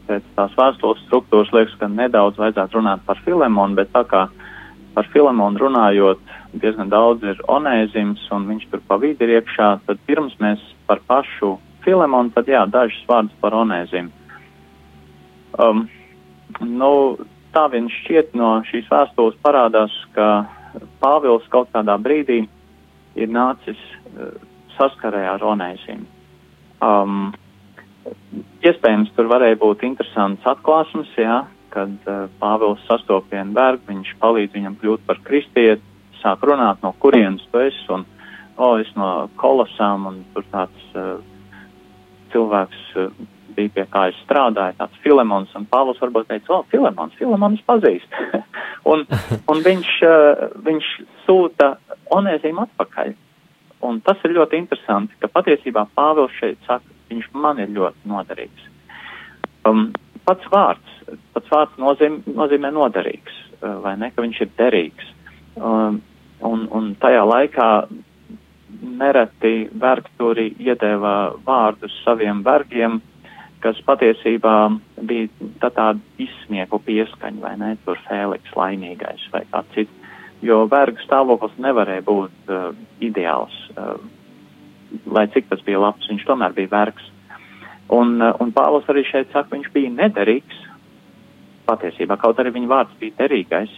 pēc 0.07 0.27
tās 0.37 0.55
vēstules 0.57 1.03
struktūras 1.09 1.53
liekas, 1.53 1.75
ka 1.81 1.91
nedaudz 1.91 2.39
vajadzētu 2.41 2.79
runāt 2.79 3.03
par 3.09 3.21
Filemonu, 3.25 3.77
bet 3.79 3.91
tā 3.95 4.05
kā 4.09 4.27
par 4.97 5.09
Filemonu 5.13 5.61
runājot, 5.61 6.23
diezgan 6.57 6.89
daudz 6.89 7.27
ir 7.27 7.43
onēzims 7.53 8.23
un 8.33 8.47
viņš 8.49 8.69
tur 8.71 8.85
pa 8.89 8.97
vidi 9.03 9.27
ir 9.27 9.35
iekšā, 9.41 9.69
tad 9.89 10.01
pirms 10.09 10.39
mēs 10.41 10.63
par 10.89 11.03
pašu 11.11 11.57
Filemonu, 11.85 12.33
tad 12.35 12.49
jā, 12.49 12.65
dažas 12.71 13.03
vārdas 13.11 13.35
par 13.43 13.59
onēzimu. 13.59 14.15
Um, 15.61 15.87
nu, 16.61 16.91
tā 17.53 17.67
vien 17.73 17.91
šķiet 17.93 18.35
no 18.39 18.61
šīs 18.71 18.89
vēstules 18.93 19.37
parādās, 19.45 19.93
ka 20.17 20.47
Pāvils 21.01 21.47
kaut 21.53 21.71
kādā 21.73 21.97
brīdī 22.01 22.43
ir 23.17 23.31
nācis 23.33 23.79
uh, 23.81 24.35
saskarē 24.77 25.25
ar 25.33 25.45
onēzim. 25.45 26.07
Um, 26.85 27.35
iespējams, 28.67 29.13
tur 29.17 29.31
varēja 29.31 29.59
būt 29.61 29.85
interesants 29.89 30.47
atklāsums, 30.49 31.13
jā, 31.19 31.43
kad 31.75 32.09
uh, 32.09 32.27
Pāvils 32.41 32.83
sastopienu 32.89 33.57
vergu, 33.57 33.89
viņš 33.91 34.17
palīdz 34.23 34.57
viņam 34.57 34.77
kļūt 34.81 35.07
par 35.09 35.21
kristieti, 35.27 35.85
sāk 36.23 36.45
runāt, 36.49 36.83
no 36.85 36.95
kurienes 37.03 37.45
tu 37.53 37.63
esi, 37.63 37.87
un, 37.93 38.07
o, 38.57 38.69
oh, 38.69 38.77
es 38.81 38.91
no 38.97 39.29
kolosām, 39.41 40.07
un 40.11 40.21
tur 40.35 40.47
tāds 40.53 40.93
uh, 40.97 41.17
cilvēks 42.33 42.85
uh, 42.97 43.11
bija 43.57 43.73
pie 43.73 43.85
kā 43.93 44.07
es 44.11 44.17
strādāju, 44.25 44.77
tāds 44.81 45.03
Filemons, 45.05 45.53
un 45.57 45.69
Pāvils 45.71 46.01
varbūt 46.03 46.31
teica, 46.31 46.53
o, 46.53 46.61
oh, 46.61 46.67
Filemons, 46.73 47.17
Filemons 47.21 47.63
pazīst. 47.69 48.19
un, 48.93 49.07
un 49.53 49.63
viņš, 49.69 49.93
uh, 50.09 50.49
viņš 50.67 50.91
sūta 51.27 51.77
onēzīm 52.17 52.61
atpakaļ. 52.67 53.15
Un 53.85 54.01
tas 54.01 54.21
ir 54.25 54.35
ļoti 54.37 54.59
interesanti, 54.59 55.17
ka 55.21 55.29
patiesībā 55.29 55.85
Pāvils 55.97 56.35
šeit 56.41 56.59
saka, 56.67 56.87
viņš 57.11 57.29
man 57.37 57.61
ir 57.63 57.73
ļoti 57.77 58.09
noderīgs. 58.09 58.69
Um, 59.69 59.91
pats 60.27 60.49
vārds, 60.53 60.97
pats 61.35 61.53
vārds 61.53 61.77
nozīm, 61.81 62.23
nozīmē 62.27 62.73
noderīgs, 62.75 63.37
uh, 63.61 63.77
vai 63.85 63.97
ne, 64.01 64.11
ka 64.15 64.25
viņš 64.25 64.41
ir 64.43 64.53
derīgs. 64.59 65.13
Um, 65.57 66.01
un, 66.45 66.67
un 66.73 66.95
tajā 67.01 67.23
laikā 67.27 67.71
nereti 68.77 69.69
vergturi 69.81 70.51
iedēva 70.61 71.37
vārdus 71.47 71.95
saviem 72.05 72.43
vergiem, 72.47 73.01
kas 73.65 73.79
patiesībā 73.87 74.57
bija 75.09 75.29
tā 75.63 75.71
tāda 75.75 76.01
izsmieku 76.23 76.81
pieskaņa, 76.87 77.41
vai 77.43 77.55
ne, 77.61 77.73
tur 77.85 77.99
Fēliks 78.07 78.55
laimīgais 78.57 79.29
vai 79.33 79.43
kā 79.51 79.63
cits 79.75 79.96
jo 80.45 80.65
vergu 80.71 81.01
stāvoklis 81.05 81.57
nevarēja 81.63 82.05
būt 82.07 82.51
uh, 82.53 82.71
ideāls. 83.05 83.55
Uh, 83.77 83.97
lai 85.11 85.27
cik 85.33 85.49
tas 85.51 85.63
bija 85.67 85.81
labs, 85.83 86.09
viņš 86.11 86.27
tomēr 86.29 86.57
bija 86.57 86.73
vergs. 86.73 87.09
Un, 87.93 88.19
uh, 88.21 88.35
un 88.43 88.53
Pāvils 88.55 88.89
arī 88.93 89.05
šeit 89.07 89.33
saka, 89.33 89.55
viņš 89.55 89.71
bija 89.75 89.93
nederīgs. 89.95 90.63
Patiesībā, 91.67 92.19
kaut 92.23 92.39
arī 92.39 92.53
viņa 92.55 92.71
vārds 92.71 92.99
bija 93.01 93.17
derīgais, 93.25 93.73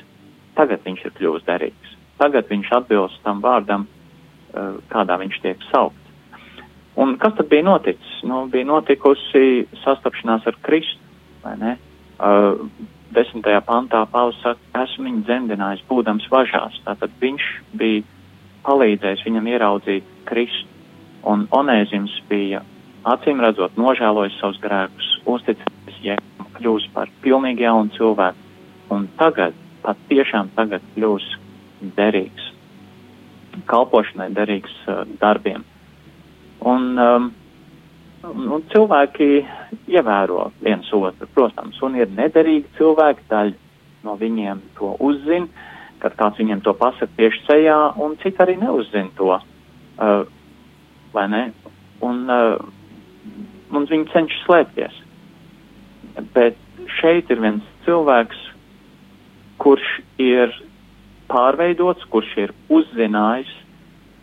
tagad 0.58 0.82
viņš 0.84 1.06
ir 1.06 1.14
kļuvis 1.16 1.46
derīgs. 1.46 1.94
Tagad 2.20 2.50
viņš 2.50 2.74
atbilst 2.80 3.22
tam 3.24 3.40
vārdam, 3.44 3.86
uh, 3.86 4.76
kādā 4.92 5.16
viņš 5.22 5.40
tiek 5.44 5.64
saukt. 5.70 6.04
Un 6.98 7.14
kas 7.22 7.36
tad 7.38 7.46
bija 7.48 7.62
noticis? 7.62 8.14
Nu, 8.26 8.42
bija 8.50 8.66
notikusi 8.66 9.68
sastapšanās 9.84 10.48
ar 10.50 10.56
Kristu, 10.66 10.98
vai 11.44 11.54
ne? 11.60 11.76
Uh, 12.18 12.66
desmitajā 13.16 13.60
pantā 13.66 14.04
Pāvils 14.12 14.38
saka, 14.42 14.60
esmu 14.84 15.08
viņu 15.08 15.24
dzemdinājis, 15.26 15.84
būdams 15.88 16.26
važās. 16.32 16.78
Tātad 16.86 17.14
viņš 17.20 17.46
bija 17.80 18.04
palīdzējis 18.66 19.24
viņam 19.26 19.48
ieraudzīt 19.54 20.10
Kristu, 20.28 20.68
un 21.28 21.46
Onēzims 21.54 22.14
bija 22.28 22.62
acīm 23.08 23.40
redzot 23.42 23.76
nožēlojis 23.80 24.36
savus 24.40 24.60
grēkus, 24.62 25.08
uzticis 25.26 26.02
Jēkam, 26.04 26.50
kļūs 26.58 26.88
par 26.94 27.10
pilnīgi 27.24 27.64
jaunu 27.64 27.90
cilvēku, 27.96 28.44
un 28.94 29.08
tagad, 29.18 29.56
pat 29.82 29.98
tiešām 30.10 30.52
tagad 30.56 30.84
kļūs 30.94 31.26
derīgs, 31.96 32.52
kalpošanai 33.70 34.30
derīgs 34.36 34.74
uh, 34.86 35.02
darbiem. 35.20 35.64
Un 36.66 36.98
um, 36.98 37.28
Un 38.26 38.64
cilvēki 38.72 39.26
ievēro 39.86 40.48
viens 40.64 40.88
otru, 40.92 41.28
protams, 41.36 41.78
un 41.86 41.94
ir 42.00 42.10
nederīgi 42.10 42.66
cilvēki, 42.78 43.26
daļa 43.30 43.54
no 44.06 44.16
viņiem 44.18 44.62
to 44.78 44.94
uzzina, 45.04 45.46
kad 46.02 46.16
kāds 46.18 46.40
viņiem 46.40 46.62
to 46.66 46.74
pasaka 46.78 47.10
tieši 47.18 47.44
ceļā, 47.46 47.76
un 48.02 48.16
citi 48.22 48.42
arī 48.42 48.56
neuzzina 48.58 49.10
to, 49.18 49.38
uh, 49.38 50.24
vai 51.14 51.26
ne? 51.30 51.44
Un, 52.06 52.24
uh, 52.30 52.58
un 53.74 53.86
viņi 53.90 54.10
cenšas 54.12 54.44
slēpties. 54.46 54.98
Bet 56.34 56.58
šeit 56.98 57.30
ir 57.30 57.42
viens 57.42 57.70
cilvēks, 57.86 58.42
kurš 59.62 59.94
ir 60.22 60.54
pārveidots, 61.30 62.06
kurš 62.10 62.34
ir 62.46 62.54
uzzinājis 62.72 63.54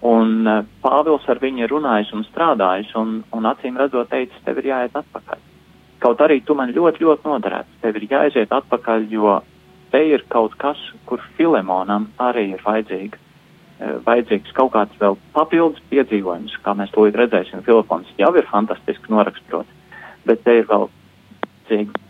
Un 0.06 0.46
uh, 0.46 0.62
Pāvils 0.84 1.26
ar 1.32 1.42
viņu 1.42 1.70
runājis 1.72 2.14
un 2.14 2.26
strādājis, 2.28 2.92
un, 3.00 3.20
un 3.34 3.50
acīm 3.50 3.78
redzot, 3.80 4.10
teicis, 4.12 4.42
tev 4.46 4.62
ir 4.62 4.72
jāiet 4.72 4.98
atpakaļ. 5.00 5.44
Kaut 6.04 6.22
arī 6.22 6.42
tu 6.46 6.54
man 6.58 6.74
ļoti, 6.76 7.02
ļoti 7.02 7.26
noderēts, 7.26 7.78
tev 7.82 7.98
ir 7.98 8.08
jāiziet 8.12 8.52
atpakaļ, 8.54 9.08
jo 9.10 9.40
te 9.94 10.02
ir 10.06 10.26
kaut 10.30 10.58
kas, 10.62 10.82
kur 11.10 11.24
Filemonam 11.38 12.10
arī 12.22 12.52
ir 12.54 12.62
vajadzīga, 12.66 13.18
uh, 13.18 13.96
vajadzīgs 14.06 14.54
kaut 14.58 14.76
kāds 14.76 15.02
vēl 15.02 15.18
papildus 15.34 15.82
piedzīvojums, 15.90 16.60
kā 16.62 16.76
mēs 16.78 16.94
to 16.94 17.08
redzēsim. 17.10 17.66
Filipons 17.66 18.12
jau 18.22 18.34
ir 18.38 18.46
fantastiski 18.52 19.14
noraksturot, 19.14 19.74
bet 20.28 20.44
te 20.46 20.60
ir 20.60 20.70
vēl 20.70 20.90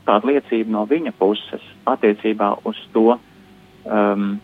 tāda 0.06 0.28
liecība 0.28 0.72
no 0.72 0.84
viņa 0.90 1.14
puses 1.20 1.64
attiecībā 1.88 2.52
uz 2.68 2.80
to, 2.94 3.16
um, 3.86 4.36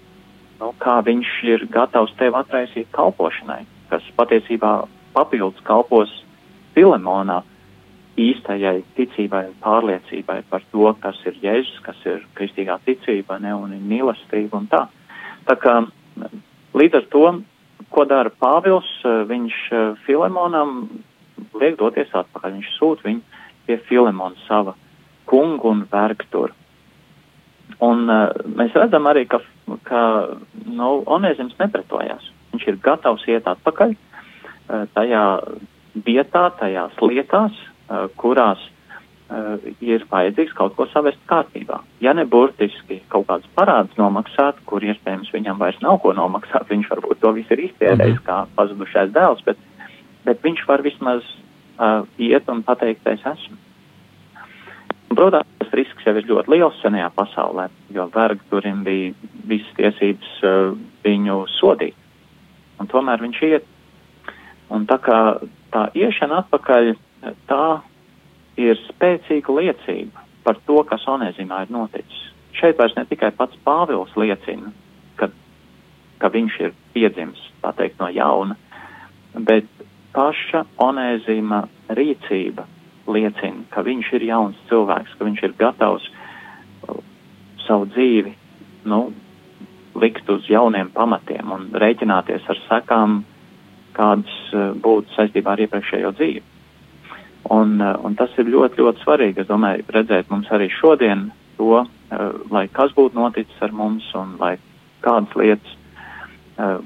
nu, 0.62 0.72
kā 0.82 1.00
viņš 1.06 1.30
ir 1.50 1.68
gatavs 1.74 2.14
tevi 2.20 2.38
atraisīt 2.38 2.90
kalpošanai, 2.96 3.64
kas 3.90 4.06
patiesībā 4.18 4.82
papildus 5.16 5.64
kalpos 5.68 6.12
Filemonā 6.76 7.42
īstajai 8.22 8.82
ticībai 8.96 9.46
un 9.50 9.56
pārliecībai 9.64 10.42
par 10.50 10.64
to, 10.72 10.88
kas 11.04 11.20
ir 11.28 11.40
Jēzus, 11.44 11.80
kas 11.84 12.00
ir 12.08 12.24
kristīgā 12.38 12.78
ticība 12.86 13.40
ne, 13.44 13.54
un 13.56 13.74
mīlestība 13.88 14.60
un 14.60 14.68
tā. 14.72 14.86
Tā 15.48 15.58
kā 15.60 15.78
līdz 16.78 17.00
ar 17.02 17.08
to, 17.12 17.26
ko 17.92 18.06
dara 18.08 18.32
Pāvils, 18.32 18.90
viņš 19.04 19.58
Filemonam 20.06 20.86
liek 21.60 21.78
doties 21.80 22.12
atpakaļ, 22.16 22.60
viņš 22.60 22.72
sūt 22.78 23.04
viņu 23.08 23.42
pie 23.68 23.80
Filemona 23.88 24.38
sava 24.48 24.76
kungu 25.30 25.72
un 25.72 25.86
vergu 25.92 26.28
tur. 26.32 26.54
Un 27.82 28.06
uh, 28.12 28.30
mēs 28.58 28.76
redzam 28.78 29.08
arī, 29.10 29.26
ka, 29.30 29.40
ka 29.84 30.02
nu, 30.66 30.92
Onēzims 31.06 31.58
nepretojās. 31.60 32.28
Viņš 32.52 32.68
ir 32.68 32.80
gatavs 32.84 33.26
iet 33.32 33.48
atpakaļ 33.48 33.96
uh, 33.96 34.86
tajā 34.96 35.24
vietā, 36.06 36.50
tajās 36.60 36.96
lietās, 37.02 37.56
uh, 37.56 38.08
kurās 38.20 38.62
uh, 39.32 39.58
ir 39.84 40.06
vajadzīgs 40.12 40.56
kaut 40.58 40.76
ko 40.78 40.88
savest 40.92 41.20
kārtībā. 41.32 41.82
Ja 42.04 42.14
ne 42.18 42.26
burtiski 42.26 43.02
kaut 43.12 43.28
kāds 43.30 43.50
parāds 43.56 43.98
nomaksāt, 44.00 44.60
kur 44.66 44.84
iespējams 44.84 45.32
viņam 45.34 45.60
vairs 45.62 45.82
nav 45.84 46.02
ko 46.04 46.14
nomaksāt, 46.18 46.70
viņš 46.72 46.92
varbūt 46.94 47.22
to 47.24 47.34
visu 47.38 47.56
ir 47.56 47.66
iztērējis 47.70 48.20
-hmm. 48.20 48.28
kā 48.28 48.46
pazudušais 48.56 49.12
dēls, 49.16 49.44
bet, 49.46 49.58
bet 50.26 50.44
viņš 50.44 50.68
var 50.68 50.82
vismaz 50.82 51.24
uh, 51.80 52.08
iet 52.18 52.50
un 52.50 52.64
pateikt, 52.64 53.08
es 53.08 53.26
esmu. 53.26 53.58
Protams, 55.12 55.61
tas 55.72 55.80
risks 55.80 56.06
jau 56.06 56.16
ir 56.18 56.28
ļoti 56.28 56.52
liels 56.52 56.80
senajā 56.82 57.10
pasaulē, 57.16 57.70
jo 57.90 58.08
vergi 58.14 58.44
turim 58.50 58.84
bija 58.84 59.14
visas 59.48 59.72
tiesības 59.78 60.32
uh, 60.44 60.76
viņu 61.04 61.46
sodīt. 61.60 61.96
Un 62.80 62.88
tomēr 62.88 63.22
viņš 63.22 63.42
iet. 63.48 63.66
Un 64.72 64.86
tā 64.88 64.98
kā 65.04 65.40
tā 65.72 65.90
iešana 65.96 66.44
atpakaļ, 66.44 66.94
tā 67.48 67.82
ir 68.58 68.80
spēcīga 68.88 69.52
liecība 69.52 70.26
par 70.44 70.58
to, 70.66 70.82
kas 70.84 71.06
Onēzimā 71.08 71.66
ir 71.66 71.72
noticis. 71.72 72.32
Šeit 72.58 72.80
vairs 72.80 72.96
ne 72.98 73.06
tikai 73.06 73.32
pats 73.36 73.58
Pāvils 73.66 74.12
liecina, 74.16 74.72
ka, 75.16 75.30
ka 76.20 76.32
viņš 76.32 76.60
ir 76.66 76.76
piedzimis, 76.96 77.42
tā 77.62 77.74
teikt, 77.78 78.00
no 78.00 78.10
jauna, 78.12 78.58
bet 79.36 79.68
paša 80.16 80.66
Onēzima 80.82 81.66
rīcība 81.96 82.66
liecina, 83.14 83.66
ka 83.74 83.84
viņš 83.86 84.14
ir 84.18 84.28
jauns 84.30 84.60
cilvēks, 84.70 85.18
ka 85.18 85.28
viņš 85.28 85.44
ir 85.48 85.58
gatavs 85.60 86.06
uh, 86.08 87.02
savu 87.66 87.90
dzīvi, 87.94 88.34
nu, 88.92 89.02
likt 90.02 90.30
uz 90.32 90.48
jauniem 90.50 90.92
pamatiem 90.96 91.52
un 91.52 91.68
rēķināties 91.76 92.48
ar 92.50 92.62
sekām, 92.68 93.22
kādas 93.98 94.38
uh, 94.56 94.72
būtu 94.80 95.14
saistībā 95.18 95.56
ar 95.56 95.66
iepriekšējo 95.68 96.16
dzīvi. 96.18 96.48
Un, 97.52 97.80
eh, 97.82 97.96
un 98.06 98.14
tas 98.16 98.30
ir 98.38 98.46
ļoti, 98.54 98.78
ļoti 98.80 99.02
svarīgi. 99.02 99.42
Es 99.42 99.48
domāju, 99.50 99.84
redzēt 99.92 100.30
mums 100.30 100.48
arī 100.54 100.70
šodien 100.70 101.32
to, 101.58 101.82
lai 102.54 102.68
kas 102.72 102.94
būtu 102.94 103.18
noticis 103.18 103.64
ar 103.66 103.74
mums 103.74 104.06
un 104.16 104.36
lai 104.40 104.58
kādas 105.02 105.34
lietas 105.36 105.74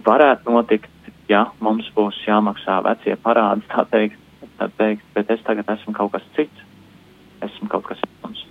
varētu 0.05 0.53
notikt, 0.55 0.89
ja 1.29 1.45
mums 1.59 1.87
būs 1.95 2.17
jāmaksā 2.27 2.79
vecie 2.85 3.15
parādi, 3.21 3.65
tā 3.71 3.85
teikt, 3.91 4.19
tā 4.59 4.69
teikt, 4.79 5.05
bet 5.15 5.31
es 5.33 5.43
tagad 5.47 5.69
esmu 5.75 5.93
kaut 5.97 6.13
kas 6.15 6.25
cits, 6.37 6.65
esmu 7.45 7.69
kaut 7.71 7.87
kas 7.89 8.01
jauns. 8.03 8.43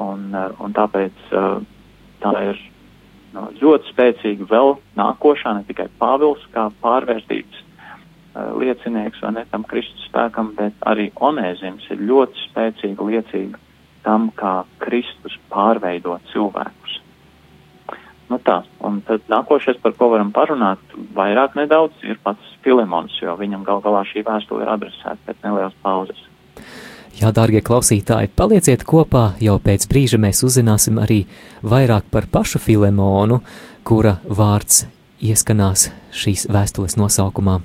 Un, 0.00 0.32
un 0.34 0.74
tāpēc 0.74 1.28
tā 2.24 2.32
ir 2.48 2.62
no, 3.34 3.46
ļoti 3.60 3.92
spēcīga 3.92 4.48
vēl 4.50 4.74
nākošā, 4.98 5.54
ne 5.58 5.68
tikai 5.68 5.86
Pāvils 6.00 6.42
kā 6.54 6.66
pārvērtības 6.82 7.62
liecinieks 8.34 9.22
vai 9.22 9.32
ne 9.36 9.44
tam 9.50 9.62
Kristus 9.70 10.08
spēkam, 10.08 10.54
bet 10.58 10.74
arī 10.90 11.10
Onēzims 11.22 11.86
ir 11.94 12.02
ļoti 12.02 12.48
spēcīga 12.48 13.06
liecība 13.10 13.60
tam, 14.04 14.28
kā 14.36 14.64
Kristus 14.82 15.36
pārveido 15.52 16.18
cilvēkus. 16.32 16.98
Nu 18.30 18.40
tā, 18.42 18.62
un 18.84 19.00
tad 19.06 19.24
nākošais, 19.32 19.80
par 19.82 19.96
ko 19.98 20.10
varam 20.12 20.30
parunāt, 20.34 20.80
vairāk 21.16 21.56
nedaudz, 21.58 21.96
ir 22.06 22.20
pats 22.24 22.54
Filemons, 22.64 23.16
jo 23.22 23.36
viņam 23.40 23.64
gal 23.66 23.82
galā 23.84 24.04
šī 24.08 24.24
vēstule 24.26 24.64
ir 24.64 24.72
adresēta 24.76 25.18
pēc 25.26 25.42
nelielas 25.44 25.76
pauzes. 25.84 26.22
Jā, 27.14 27.30
dārgie 27.30 27.60
klausītāji, 27.62 28.32
palieciet 28.34 28.82
kopā, 28.88 29.36
jau 29.42 29.60
pēc 29.62 29.86
brīža 29.90 30.18
mēs 30.18 30.42
uzzināsim 30.46 30.98
arī 30.98 31.20
vairāk 31.62 32.08
par 32.10 32.26
pašu 32.30 32.58
Filemonu, 32.62 33.38
kura 33.86 34.16
vārds 34.26 34.86
ieskanās 35.22 35.92
šīs 36.10 36.48
vēstules 36.50 36.98
nosaukumā. 36.98 37.60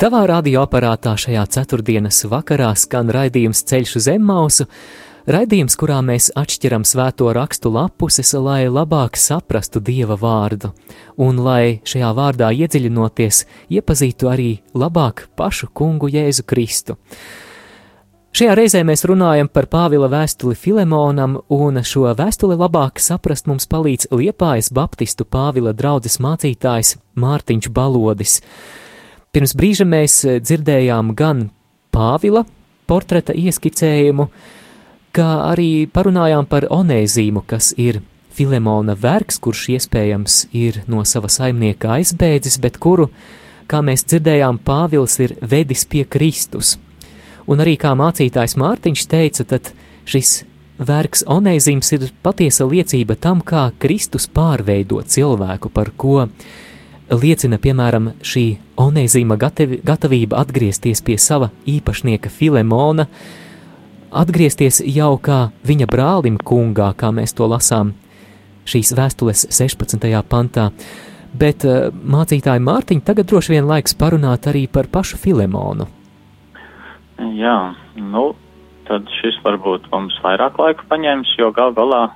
Tavā 0.00 0.22
radioaparātā 0.24 1.10
šajā 1.20 1.42
ceturtdienas 1.52 2.22
vakarā 2.24 2.70
skan 2.72 3.10
raidījums 3.12 3.60
Ceļš 3.68 3.90
uz 3.98 4.06
Emmausu, 4.08 4.64
raidījums, 5.28 5.76
kurā 5.76 5.98
mēs 6.00 6.30
atšķiram 6.40 6.86
svēto 6.88 7.28
rakstu 7.36 7.68
lapuses, 7.74 8.30
lai 8.32 8.62
labāk 8.72 9.20
saprastu 9.20 9.84
Dieva 9.84 10.16
vārdu, 10.16 10.72
un 11.20 11.44
lai 11.44 11.84
šajā 11.84 12.14
vārdā 12.16 12.48
iedziļinoties, 12.48 13.42
iepazītu 13.76 14.32
arī 14.32 14.48
labāk 14.72 15.26
pašu 15.36 15.68
kungu 15.68 16.08
Jēzu 16.08 16.48
Kristu. 16.48 16.96
Šajā 18.32 18.56
reizē 18.56 18.86
mēs 18.88 19.04
runājam 19.04 19.52
par 19.52 19.68
Pāvila 19.68 20.08
vēstuli 20.08 20.56
Filemonam, 20.56 21.42
un 21.52 21.84
šo 21.84 22.08
vēstuli 22.16 22.56
labāk 22.56 23.04
saprast 23.04 23.52
mums 23.52 23.68
palīdz 23.68 24.14
Liepājas 24.16 24.72
Baptistu 24.72 25.28
Pāvila 25.28 25.76
draudzes 25.76 26.22
mācītājs 26.24 26.96
Mārtiņš 27.20 27.68
Balodis. 27.68 28.40
Pirms 29.30 29.52
brīža 29.54 29.84
mēs 29.86 30.14
eh, 30.26 30.40
dzirdējām 30.42 31.12
gan 31.14 31.44
Pāvila 31.94 32.42
portreta 32.90 33.34
ieskicējumu, 33.38 34.26
kā 35.14 35.28
arī 35.46 35.86
parunājām 35.86 36.48
par 36.50 36.66
onēzīmu, 36.74 37.44
kas 37.46 37.70
ir 37.78 38.00
Filemona 38.34 38.96
vergs, 38.98 39.38
kurš 39.42 39.68
iespējams 39.76 40.40
ir 40.50 40.80
no 40.90 41.04
sava 41.06 41.30
saimnieka 41.30 41.92
aizbēdzis, 42.00 42.58
bet 42.62 42.80
kuru, 42.82 43.06
kā 43.70 43.84
mēs 43.86 44.02
dzirdējām, 44.10 44.58
Pāvils 44.66 45.14
ir 45.22 45.36
vedis 45.38 45.86
pie 45.86 46.02
Kristus. 46.10 46.76
Un 47.46 47.62
arī 47.62 47.76
kā 47.78 47.94
mācītājs 47.98 48.56
Mārtiņš 48.58 49.04
teica, 49.14 49.46
tad 49.54 49.70
Šis 50.10 50.40
Vergs 50.82 51.22
Oneizīms 51.30 51.92
ir 51.94 52.08
patiesa 52.24 52.66
liecība 52.66 53.14
tam, 53.14 53.44
kā 53.46 53.68
Kristus 53.78 54.26
pārveido 54.26 54.98
cilvēku, 55.06 55.70
par 55.70 55.94
ko 55.94 56.24
liecina 57.10 57.58
piemēram 57.58 58.12
šī 58.22 58.44
Oneizīma 58.80 59.36
gatavi, 59.40 59.80
gatavība 59.84 60.38
atgriezties 60.40 61.02
pie 61.04 61.16
sava 61.18 61.50
īpašnieka 61.68 62.30
Filemona, 62.32 63.06
atgriezties 64.10 64.80
jau 64.86 65.14
kā 65.22 65.50
viņa 65.66 65.88
brālim 65.90 66.38
kungā, 66.38 66.92
kā 66.96 67.12
mēs 67.14 67.34
to 67.36 67.48
lasām 67.50 67.94
šīs 68.70 68.94
vēstules 68.96 69.46
16. 69.50 70.10
pantā. 70.30 70.70
Bet 71.30 71.62
uh, 71.62 71.92
mācītāji 71.94 72.62
Mārtiņa 72.66 73.06
tagad 73.06 73.28
droši 73.30 73.54
vien 73.54 73.68
laiks 73.68 73.94
parunāt 73.94 74.48
arī 74.50 74.64
par 74.66 74.88
pašu 74.90 75.18
Filemonu. 75.20 75.86
Jā, 77.38 77.74
nu, 77.94 78.24
tad 78.88 79.06
šis 79.20 79.38
varbūt 79.44 79.86
mums 79.92 80.16
vairāk 80.24 80.58
laika 80.58 80.86
paņems, 80.90 81.36
jo 81.38 81.52
gal 81.54 81.74
galā 81.76 82.08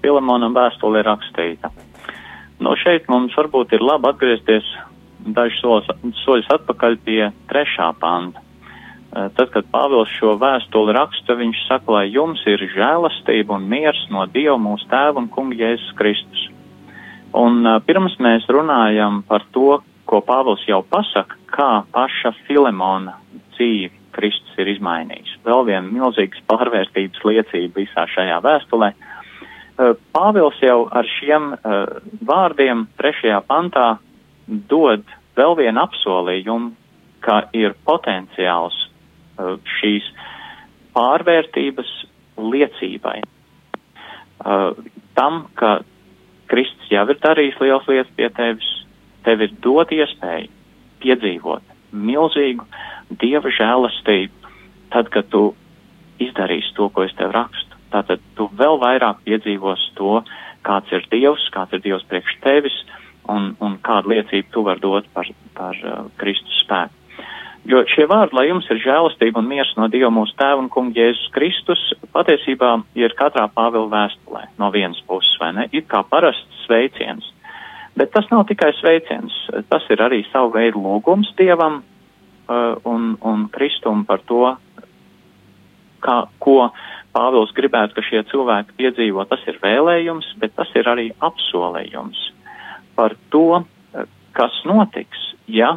Filemonam 0.00 0.56
vēstule 0.56 1.02
ir 1.02 1.10
rakstīta. 1.10 1.72
Nu, 2.62 2.74
šeit 2.78 3.08
mums 3.10 3.34
varbūt 3.34 3.74
ir 3.74 3.82
labi 3.82 4.10
atgriezties 4.12 4.66
dažus 5.24 5.60
soļus, 5.62 6.16
soļus 6.22 6.50
atpakaļ 6.58 6.98
pie 7.04 7.20
trešā 7.50 7.90
panta. 8.00 8.44
Eh, 9.14 9.28
tad, 9.36 9.50
kad 9.54 9.66
Pāvils 9.70 10.10
šo 10.18 10.34
vēstuli 10.42 10.94
raksta, 10.96 11.36
viņš 11.38 11.58
saka, 11.68 11.92
lai 11.94 12.06
jums 12.10 12.40
ir 12.50 12.62
žēlastība 12.74 13.54
un 13.54 13.68
miers 13.70 14.00
no 14.10 14.26
Dieva 14.26 14.58
mūsu 14.58 14.88
Tēva 14.90 15.22
un 15.22 15.28
Kunga 15.30 15.54
Jēzus 15.60 15.92
Kristus. 15.98 16.48
Un 17.34 17.62
uh, 17.66 17.80
pirms 17.82 18.14
mēs 18.22 18.46
runājam 18.50 19.22
par 19.26 19.46
to, 19.54 19.80
ko 20.06 20.20
Pāvils 20.22 20.66
jau 20.66 20.82
pasaka, 20.86 21.38
kā 21.50 21.70
paša 21.94 22.34
Filemona 22.46 23.16
dzīvi 23.54 23.90
Kristus 24.14 24.58
ir 24.58 24.70
izmainījis. 24.74 25.38
Vēl 25.46 25.62
viena 25.66 25.86
milzīgas 25.86 26.42
pārvērtības 26.50 27.22
liecība 27.26 27.82
visā 27.82 28.06
šajā 28.10 28.40
vēstulē. 28.42 28.90
Eh, 28.94 29.13
Pāvils 30.14 30.58
jau 30.62 30.84
ar 30.94 31.08
šiem 31.16 31.52
uh, 31.56 31.98
vārdiem 32.22 32.86
trešajā 33.00 33.40
pantā 33.48 33.96
dod 34.46 35.02
vēl 35.34 35.56
vienu 35.58 35.82
apsolījumu, 35.82 36.70
ka 37.24 37.48
ir 37.56 37.74
potenciāls 37.88 38.76
uh, 38.84 39.56
šīs 39.80 40.06
pārvērtības 40.94 41.90
liecībai. 42.38 43.20
Tam, 45.14 45.36
ka 45.58 45.70
Kristus 46.50 46.90
jau 46.90 47.04
ir 47.10 47.18
darījis 47.22 47.60
liels 47.62 47.86
lietas 47.88 48.12
pie 48.18 48.28
tevis, 48.34 48.70
tev 49.26 49.42
ir 49.46 49.54
dot 49.64 49.94
iespēju 49.94 50.50
piedzīvot 51.02 51.74
milzīgu 51.94 52.66
dieva 53.22 53.52
žēlastību, 53.54 54.50
tad, 54.94 55.10
kad 55.14 55.30
tu 55.32 55.54
izdarīsi 56.22 56.74
to, 56.76 56.88
ko 56.90 57.06
es 57.06 57.14
tev 57.18 57.32
rakstu. 57.34 57.73
Tātad 57.94 58.22
tu 58.34 58.48
vēl 58.58 58.80
vairāk 58.82 59.22
piedzīvos 59.26 59.84
to, 59.98 60.18
kāds 60.66 60.90
ir 60.94 61.06
Dievs, 61.12 61.46
kāds 61.54 61.76
ir 61.76 61.82
Dievs 61.84 62.04
priekš 62.10 62.36
tevis 62.42 62.76
un, 63.30 63.52
un 63.62 63.78
kādu 63.84 64.12
liecību 64.14 64.50
tu 64.52 64.64
vari 64.66 64.82
dot 64.82 65.06
par, 65.14 65.30
par 65.54 65.78
uh, 65.84 66.04
Kristus 66.20 66.64
spēku. 66.64 67.00
Jo 67.64 67.80
šie 67.88 68.04
vārdi, 68.04 68.36
lai 68.36 68.48
jums 68.50 68.66
ir 68.68 68.82
žēlastība 68.82 69.40
un 69.40 69.46
miers 69.48 69.70
no 69.78 69.86
Dieva 69.88 70.10
mūsu 70.12 70.34
Tēva 70.36 70.60
un 70.60 70.68
Kunga 70.72 71.00
Jēzus 71.00 71.30
Kristus, 71.32 71.84
patiesībā 72.12 72.74
ir 72.98 73.14
katrā 73.16 73.46
Pāvila 73.54 73.88
vēstulē 73.94 74.42
no 74.60 74.68
vienas 74.74 75.00
puses, 75.08 75.32
vai 75.40 75.54
ne? 75.56 75.70
Ir 75.72 75.86
kā 75.88 76.02
parasts 76.10 76.66
sveiciens. 76.66 77.30
Bet 77.96 78.12
tas 78.12 78.28
nav 78.28 78.44
tikai 78.50 78.74
sveiciens, 78.76 79.32
tas 79.70 79.86
ir 79.88 80.02
arī 80.04 80.24
savu 80.28 80.52
veidu 80.58 80.82
lūgums 80.82 81.32
Dievam, 81.38 81.80
Uh, 82.44 82.76
un, 82.84 83.16
un 83.24 83.46
kristumu 83.48 84.04
par 84.04 84.20
to, 84.28 84.50
kā, 86.04 86.16
ko 86.36 86.66
Pāvils 87.14 87.54
gribētu, 87.54 87.94
ka 87.96 88.02
šie 88.02 88.24
cilvēki 88.30 88.76
piedzīvo. 88.80 89.24
Tas 89.30 89.42
ir 89.50 89.60
vēlējums, 89.62 90.32
bet 90.42 90.56
tas 90.58 90.70
ir 90.74 90.88
arī 90.90 91.10
apsolējums 91.22 92.20
par 92.98 93.14
to, 93.30 93.62
kas 94.34 94.56
notiks, 94.66 95.20
ja 95.46 95.76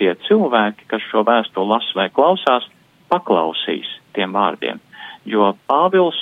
tie 0.00 0.14
cilvēki, 0.28 0.88
kas 0.88 1.04
šo 1.10 1.24
vēstuli 1.28 1.72
las 1.72 1.88
vai 1.96 2.08
klausās, 2.14 2.68
paklausīs 3.12 3.88
tiem 4.16 4.32
vārdiem. 4.36 4.80
Jo 5.28 5.54
Pāvils 5.68 6.18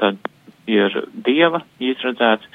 tad 0.00 0.18
ir 0.68 0.96
Dieva 1.26 1.62
izredzēts 1.80 2.48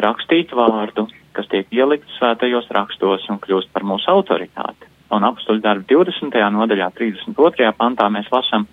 rakstīt 0.00 0.52
vārdu, 0.56 1.06
kas 1.36 1.48
tiek 1.52 1.70
ielikts 1.72 2.16
svētajos 2.18 2.68
rakstos 2.74 3.28
un 3.30 3.40
kļūst 3.42 3.72
par 3.72 3.86
mūsu 3.86 4.10
autoritāti 4.10 4.90
un 5.14 5.26
apstuļu 5.28 5.62
darbu 5.62 5.86
20. 5.90 6.40
nodaļā, 6.56 6.90
32. 6.98 7.70
pantā 7.78 8.08
mēs 8.10 8.30
lasām 8.32 8.66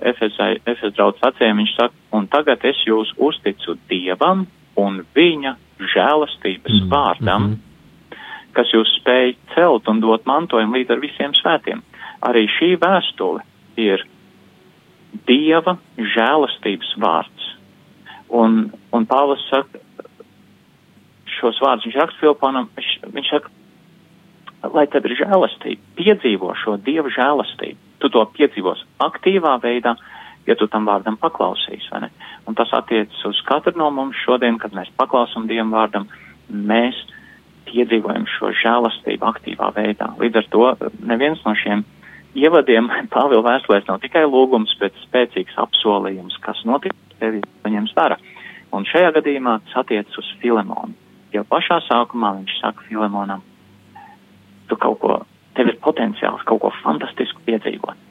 Efes 0.00 0.94
draudz 0.96 1.20
sacījām, 1.20 1.60
viņš 1.60 1.74
saka, 1.76 1.94
un 2.16 2.26
tagad 2.32 2.64
es 2.64 2.78
jūs 2.86 3.12
uzticu 3.20 3.76
Dievam 3.90 4.46
un 4.80 5.02
viņa 5.14 5.56
žēlastības 5.94 6.76
mm, 6.76 6.88
vārdam, 6.92 7.42
mm 7.42 7.52
-hmm. 7.54 8.16
kas 8.56 8.72
jūs 8.74 8.94
spēj 9.00 9.34
celt 9.54 9.88
un 9.88 10.00
dot 10.00 10.26
mantojumu 10.26 10.78
līdz 10.78 10.90
ar 10.94 11.00
visiem 11.04 11.34
svētiem. 11.34 11.82
Arī 12.20 12.46
šī 12.58 12.76
vēstule 12.80 13.44
ir 13.76 14.06
Dieva 15.26 15.76
žēlastības 15.96 16.94
vārds. 16.96 17.46
Un, 18.28 18.70
un 18.92 19.06
Pāvils 19.06 19.42
saka, 19.50 19.78
šos 21.40 21.58
vārdus 21.60 21.88
viņš 21.88 21.96
raksta 21.98 22.20
Filiponam, 22.20 22.68
viņš, 22.76 22.90
viņš 23.14 23.30
saka, 23.30 23.50
lai 24.74 24.86
tev 24.86 25.06
ir 25.08 25.16
žēlastība, 25.24 25.80
piedzīvo 25.96 26.54
šo 26.62 26.76
Dieva 26.76 27.10
žēlastību. 27.10 27.89
Tu 28.00 28.08
to 28.08 28.24
piedzīvos 28.36 28.82
aktīvā 29.04 29.58
veidā, 29.62 29.94
ja 30.48 30.56
tu 30.56 30.68
tam 30.72 30.88
vārdam 30.88 31.18
paklausīs? 31.20 31.88
Un 32.48 32.56
tas 32.56 32.72
attiecas 32.76 33.24
uz 33.28 33.40
katru 33.46 33.76
no 33.76 33.90
mums 33.94 34.18
šodien, 34.24 34.58
kad 34.58 34.74
mēs 34.76 34.90
paklausam 34.96 35.48
Dievam 35.50 35.74
vārdam, 35.76 36.08
mēs 36.48 36.98
piedzīvojam 37.68 38.26
šo 38.38 38.52
žēlastību 38.62 39.26
aktīvā 39.30 39.70
veidā. 39.76 40.12
Līdz 40.20 40.40
ar 40.40 40.48
to 40.54 40.66
neviens 41.06 41.42
no 41.46 41.54
šiem 41.58 41.84
ievadiem 42.34 42.90
Pāvila 43.14 43.44
vēstulēs 43.46 43.88
nav 43.88 44.00
tikai 44.04 44.24
lūgums, 44.26 44.74
bet 44.80 44.96
spēcīgs 45.04 45.58
apsolījums, 45.60 46.38
kas 46.44 46.62
notiks 46.68 47.18
tevi 47.20 47.42
paņems 47.64 47.94
vērā. 47.96 48.18
Un 48.76 48.86
šajā 48.86 49.12
gadījumā 49.18 49.58
tas 49.66 49.82
attiecas 49.82 50.18
uz 50.22 50.28
Filemonu. 50.42 50.94
Jau 51.34 51.44
pašā 51.46 51.80
sākumā 51.86 52.32
viņš 52.40 52.56
saka 52.58 52.86
Filemonam, 52.88 53.42
tu 54.70 54.78
kaut 54.78 54.98
ko, 55.02 55.18
tev 55.58 55.72
ir 55.72 55.80
potenciāls 55.82 56.44
kaut 56.48 56.62
ko 56.62 56.72
fantastisku 56.82 57.42
piedzīvot. 57.46 58.06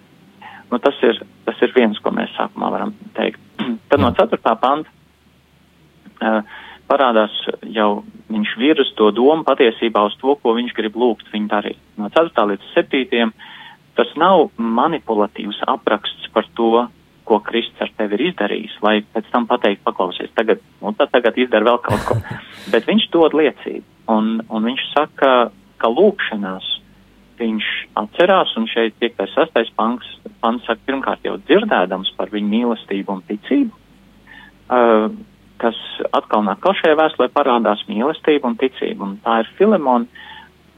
Nu, 0.69 0.77
tas, 0.77 0.97
ir, 1.05 1.21
tas 1.47 1.61
ir 1.65 1.73
viens, 1.73 1.97
ko 2.03 2.13
mēs 2.13 2.33
sākumā 2.37 2.69
varam 2.73 2.93
teikt. 3.17 3.41
Tad 3.89 4.01
no 4.01 4.11
4. 4.15 4.39
panta 4.61 4.89
uh, 6.21 6.43
parādās 6.89 7.33
jau 7.73 8.03
viņš 8.29 8.53
virz 8.61 8.93
to 8.97 9.09
domu 9.15 9.45
patiesībā 9.47 10.03
uz 10.09 10.17
to, 10.21 10.35
ko 10.41 10.53
viņš 10.57 10.75
grib 10.77 10.97
lūgt 10.99 11.31
viņu 11.33 11.49
darīt. 11.49 11.81
No 11.97 12.11
4. 12.13 12.45
līdz 12.53 12.71
7. 12.75 13.33
tas 13.97 14.13
nav 14.17 14.49
manipulatīvs 14.57 15.63
apraksts 15.67 16.29
par 16.33 16.47
to, 16.57 16.87
ko 17.29 17.37
Kristus 17.45 17.83
ar 17.85 17.91
tevi 17.97 18.17
ir 18.17 18.23
izdarījis, 18.31 18.79
lai 18.81 18.99
pēc 19.13 19.27
tam 19.29 19.45
pateikt, 19.49 19.83
paklausies, 19.85 20.31
tagad, 20.33 20.63
nu, 20.81 20.95
tad 20.97 21.11
tagad 21.13 21.37
izdara 21.37 21.67
vēl 21.67 21.81
kaut 21.85 22.05
ko. 22.07 22.17
Bet 22.73 22.87
viņš 22.89 23.05
dod 23.13 23.35
liecību, 23.37 23.85
un, 24.09 24.39
un 24.49 24.65
viņš 24.65 24.85
saka, 24.95 25.33
ka 25.79 25.91
lūkšanās 25.93 26.69
viņš 27.39 27.67
atcerās, 27.99 28.53
un 28.59 28.67
šeit 28.69 28.95
5. 29.01 29.25
6. 29.33 29.73
pants, 29.77 30.07
pants 30.43 30.65
saka, 30.67 30.81
pirmkārt 30.87 31.25
jau 31.25 31.37
dzirdēdams 31.47 32.13
par 32.17 32.31
viņu 32.33 32.51
mīlestību 32.53 33.15
un 33.15 33.23
ticību, 33.27 33.71
uh, 34.69 35.07
kas 35.59 35.79
atkal 36.15 36.45
nāk 36.47 36.63
šajā 36.63 36.97
vēstulē 36.99 37.29
parādās 37.35 37.83
mīlestība 37.89 38.47
un 38.51 38.57
ticība, 38.59 39.07
un 39.07 39.17
tā 39.23 39.41
ir 39.43 39.51
Filemona 39.57 40.07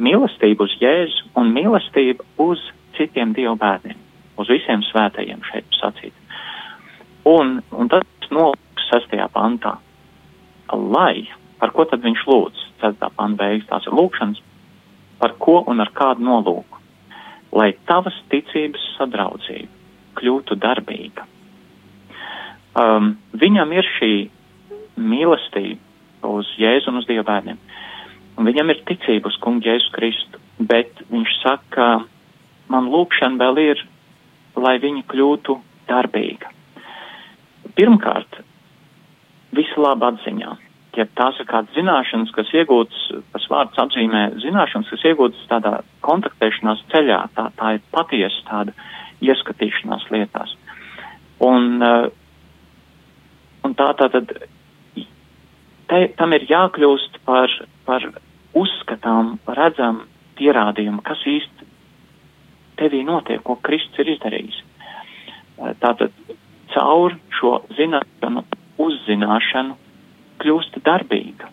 mīlestība 0.01 0.65
uz 0.65 0.73
Jēzu 0.81 1.29
un 1.37 1.51
mīlestība 1.53 2.25
uz 2.41 2.63
citiem 2.97 3.35
Dievu 3.37 3.55
bērniem, 3.61 3.99
uz 4.41 4.49
visiem 4.49 4.83
svētajiem 4.89 5.43
šeit 5.51 5.77
sacīt. 5.77 6.15
Un, 7.29 7.59
un 7.69 7.89
tas 7.91 8.31
nolūks 8.33 8.87
6. 8.89 9.17
pantā, 9.33 9.75
lai, 10.73 11.27
par 11.61 11.73
ko 11.75 11.85
tad 11.85 12.01
viņš 12.01 12.23
lūdz, 12.25 12.63
4. 12.81 13.11
panta 13.13 13.43
beigas, 13.43 13.67
tās 13.69 13.85
ir 13.85 13.93
lūkšanas 13.93 14.41
par 15.21 15.35
ko 15.37 15.61
un 15.69 15.83
ar 15.83 15.91
kādu 15.93 16.25
nolūku, 16.25 16.79
lai 17.53 17.71
tavas 17.89 18.17
ticības 18.33 18.83
sadraudzība 18.97 19.69
kļūtu 20.17 20.57
darbīga. 20.59 21.27
Um, 22.81 23.15
viņam 23.35 23.73
ir 23.75 23.87
šī 23.97 24.13
mīlestība 24.99 26.31
uz 26.31 26.49
Jēzu 26.59 26.91
un 26.91 27.01
uz 27.01 27.07
Dieva 27.09 27.25
bērniem, 27.27 27.59
viņam 28.41 28.73
ir 28.73 28.81
ticība 28.87 29.29
uz 29.31 29.37
kungu 29.43 29.67
Jēzu 29.67 29.91
Kristu, 29.95 30.41
bet 30.59 31.03
viņš 31.11 31.35
saka, 31.41 31.89
man 32.71 32.89
lūkšana 32.93 33.39
vēl 33.41 33.61
ir, 33.65 33.85
lai 34.55 34.77
viņa 34.83 35.05
kļūtu 35.11 35.57
darbīga. 35.89 36.51
Pirmkārt, 37.77 38.41
visu 39.55 39.83
labu 39.83 40.09
atziņā 40.11 40.55
ja 40.97 41.05
tās 41.15 41.39
ir 41.39 41.47
kādas 41.49 41.73
zināšanas, 41.75 42.31
kas 42.35 42.51
iegūtas, 42.55 43.03
tas 43.33 43.45
vārds 43.51 43.79
apzīmē 43.79 44.23
zināšanas, 44.43 44.89
kas 44.91 45.05
iegūtas 45.11 45.43
tādā 45.51 45.73
kontaktēšanās 46.05 46.83
ceļā, 46.91 47.19
tā, 47.35 47.47
tā 47.59 47.75
ir 47.77 47.85
patiesa 47.95 48.43
tāda 48.49 48.75
ieskatīšanās 49.23 50.07
lietās. 50.11 50.55
Un, 51.41 51.81
un 53.65 53.75
tā 53.77 53.87
tātad, 54.01 54.33
te, 55.89 56.01
tam 56.19 56.35
ir 56.37 56.47
jākļūst 56.49 57.21
par, 57.25 57.53
par 57.87 58.07
uzskatām, 58.57 59.37
redzam 59.47 60.03
pierādījumu, 60.39 61.03
kas 61.07 61.23
īsti 61.27 61.69
tevī 62.81 63.03
notiek, 63.07 63.41
ko 63.45 63.55
Kristus 63.63 64.03
ir 64.03 64.15
izdarījis. 64.15 64.59
Tātad 65.81 66.11
caur 66.73 67.15
šo 67.37 67.59
zināšanu, 67.77 68.43
uzzināšanu 68.81 69.77
kļūst 70.41 70.81
darbīga. 70.85 71.49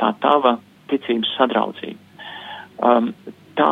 Tā 0.00 0.10
tava 0.22 0.56
ticības 0.88 1.30
sadraudzība. 1.36 2.00
Um, 2.78 3.12
tā, 3.58 3.70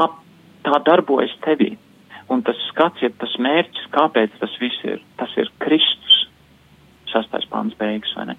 tā 0.67 0.81
darbojas 0.87 1.35
tevī. 1.45 1.77
Un 2.33 2.43
tas 2.47 2.59
skats, 2.73 3.05
ja 3.05 3.13
tas 3.21 3.37
mērķis, 3.39 3.87
kāpēc 3.95 4.35
tas 4.41 4.57
viss 4.61 4.83
ir, 4.89 5.03
tas 5.21 5.31
ir 5.39 5.51
Kristus. 5.63 6.17
Sastais 7.13 7.47
pāns 7.49 7.77
beigas, 7.79 8.11
vai 8.19 8.27
ne? 8.33 8.37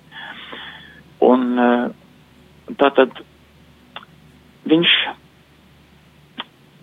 Un 1.23 1.45
uh, 1.57 1.85
tātad 2.77 3.15
viņš, 4.67 4.95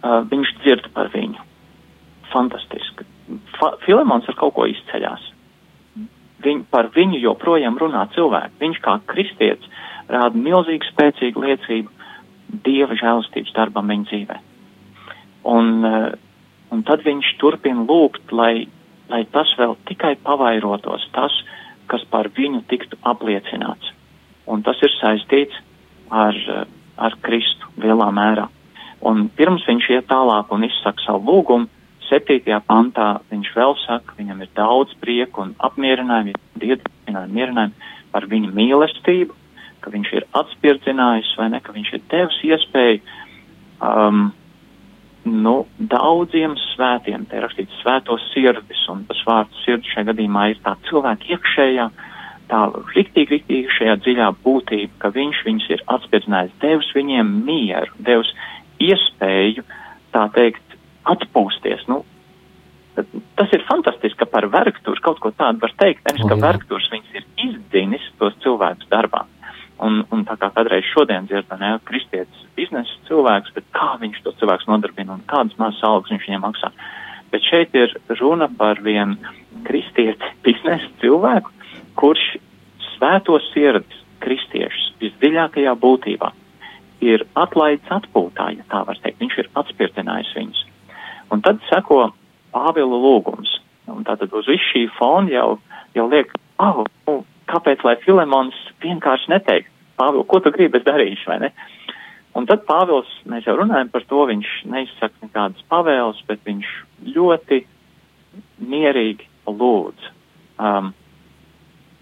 uh, 0.00 0.22
viņš 0.32 0.54
dzird 0.62 0.88
par 0.96 1.12
viņu. 1.12 1.44
Fantastiski. 2.32 3.06
Fa 3.60 3.74
Filemons 3.84 4.26
ar 4.32 4.40
kaut 4.40 4.56
ko 4.56 4.66
izceļās. 4.72 5.28
Viņ, 6.44 6.64
par 6.70 6.90
viņu 6.94 7.20
joprojām 7.22 7.78
runā 7.80 8.04
cilvēki. 8.14 8.58
Viņš 8.60 8.80
kā 8.84 8.98
kristietis 9.08 9.82
rāda 10.12 10.36
milzīgu 10.36 10.90
spēcīgu 10.90 11.44
liecību 11.46 11.92
Dieva 12.64 12.94
žēlastības 12.94 13.54
darbam 13.56 13.88
viņa 13.90 14.04
dzīvē. 14.10 14.36
Un, 15.50 15.70
uh, 15.88 16.10
un 16.70 16.84
tad 16.86 17.02
viņš 17.06 17.34
turpina 17.40 17.86
lūgt, 17.88 18.30
lai, 18.32 18.66
lai 19.10 19.22
tas 19.32 19.50
vēl 19.58 19.74
tikai 19.88 20.14
pavairotos, 20.22 21.08
tas, 21.16 21.34
kas 21.90 22.04
par 22.12 22.28
viņu 22.36 22.62
tiktu 22.70 23.00
apliecināts. 23.02 23.90
Un 24.46 24.62
tas 24.62 24.78
ir 24.84 24.92
saistīts 25.00 25.56
ar, 26.12 26.36
ar 26.96 27.16
Kristu 27.24 27.72
lielā 27.80 28.10
mērā. 28.14 28.46
Un 29.04 29.26
pirms 29.36 29.64
viņš 29.68 29.90
iet 29.92 30.06
tālāk 30.08 30.52
un 30.54 30.64
izsaka 30.68 31.04
savu 31.04 31.24
lūgumu, 31.28 31.68
septītajā 32.08 32.60
pantā 32.68 33.08
viņš 33.30 33.50
vēl 33.56 33.74
saka, 33.84 34.14
viņam 34.18 34.44
ir 34.44 34.52
daudz 34.56 34.94
prieku 35.00 35.44
un 35.44 35.54
apmierinājumu, 35.64 36.36
dievinājumu, 36.62 37.34
mierinājumu 37.38 37.90
par 38.14 38.28
viņa 38.30 38.52
mīlestību, 38.54 39.36
ka 39.84 39.92
viņš 39.92 40.14
ir 40.16 40.26
atspirdzinājis 40.40 41.34
vai 41.38 41.50
ne, 41.52 41.60
ka 41.60 41.74
viņš 41.74 41.92
ir 41.96 42.02
devis 42.12 42.40
iespēju 42.46 43.02
um, 43.84 44.26
nu, 45.24 45.54
daudziem 45.78 46.56
svētiem, 46.70 47.26
te 47.28 47.40
rakstīts 47.40 47.80
svētos 47.82 48.24
sirdis, 48.32 48.82
un 48.92 49.04
tas 49.08 49.20
vārds 49.26 49.62
sirds 49.64 49.88
šajā 49.92 50.10
gadījumā 50.12 50.50
ir 50.52 50.60
tā 50.64 50.76
cilvēka 50.88 51.30
iekšējā, 51.34 51.88
tā 52.50 52.60
riktīgi, 52.94 53.38
riktīgi 53.38 53.64
iekšējā 53.64 53.96
dziļā 54.04 54.28
būtība, 54.44 54.92
ka 55.00 55.12
viņš 55.14 55.40
viņus 55.46 55.70
ir 55.72 55.84
atspirdzinājis, 55.96 56.58
devis 56.64 56.92
viņiem 56.96 57.32
mieru, 57.48 57.92
devis 58.04 58.32
iespēju, 58.84 59.64
tā 60.14 60.26
teikt, 60.36 60.73
atpūsties. 61.10 61.84
Nu, 61.90 62.02
tas 63.38 63.52
ir 63.54 63.64
fantastiski, 63.68 64.18
ka 64.22 64.28
par 64.30 64.46
vergtūru 64.52 65.02
kaut 65.04 65.20
ko 65.22 65.32
tādu 65.34 65.62
var 65.64 65.74
teikt, 65.80 66.04
nevis, 66.08 66.26
ka 66.30 66.38
vergtūrs 66.40 66.90
viņus 66.92 67.16
ir 67.18 67.26
izdzinis 67.48 68.04
tos 68.20 68.36
cilvēkus 68.44 68.90
darbā. 68.92 69.24
Un, 69.84 70.04
un 70.14 70.22
tā 70.22 70.36
kā 70.38 70.52
kādreiz 70.54 70.86
šodien 70.92 71.26
dzirdam, 71.26 71.58
ne, 71.58 71.72
kristietis 71.88 72.44
biznesa 72.54 72.94
cilvēks, 73.08 73.50
bet 73.56 73.66
kā 73.74 73.96
viņš 73.98 74.20
to 74.22 74.32
cilvēks 74.38 74.68
nodarbina 74.70 75.16
un 75.16 75.24
kādas 75.30 75.56
mazas 75.58 75.82
algas 75.82 76.12
viņš 76.14 76.28
viņiem 76.28 76.44
maksā. 76.46 76.70
Bet 77.34 77.42
šeit 77.42 77.74
ir 77.74 77.96
runa 78.20 78.46
par 78.46 78.78
vienu 78.86 79.18
kristieti 79.66 80.30
biznesa 80.46 80.88
cilvēku, 81.02 81.50
kurš 81.98 82.36
svēto 82.94 83.40
sirdis 83.50 84.00
kristiešus 84.22 84.94
visdziļākajā 85.02 85.74
būtībā 85.82 86.30
ir 87.04 87.26
atlaidis 87.36 87.90
atpūtā, 87.92 88.52
ja 88.56 88.64
tā 88.70 88.84
var 88.86 88.98
teikt. 89.02 89.20
Viņš 89.20 89.40
ir 89.42 89.50
atspirtinājis 89.60 90.30
viņus. 90.38 90.62
Un 91.32 91.44
tad 91.44 91.62
seko 91.70 92.08
Pāvila 92.54 92.98
lūgums. 93.02 93.50
Un 93.90 94.04
tātad 94.06 94.32
uz 94.32 94.46
visu 94.48 94.64
šī 94.70 94.84
fona 94.96 95.32
jau, 95.32 95.48
jau 95.96 96.06
liek, 96.08 96.30
oh, 96.62 96.84
nu, 97.08 97.16
kāpēc 97.50 97.82
lai 97.84 97.96
Filemons 98.04 98.56
vienkārši 98.84 99.32
neteikt, 99.32 99.70
Pāvils, 99.98 100.26
ko 100.30 100.40
tu 100.42 100.52
gribi, 100.54 100.80
es 100.80 100.86
darīšu, 100.86 101.28
vai 101.30 101.38
ne? 101.44 101.50
Un 102.34 102.48
tad 102.50 102.64
Pāvils, 102.66 103.10
mēs 103.30 103.46
jau 103.46 103.54
runājam 103.58 103.92
par 103.92 104.06
to, 104.10 104.24
viņš 104.30 104.50
neizsaka 104.70 105.26
nekādas 105.26 105.66
pavēles, 105.70 106.22
bet 106.26 106.42
viņš 106.46 106.70
ļoti 107.14 107.60
mierīgi 108.64 109.28
lūdz. 109.46 110.08
Um, 110.58 110.90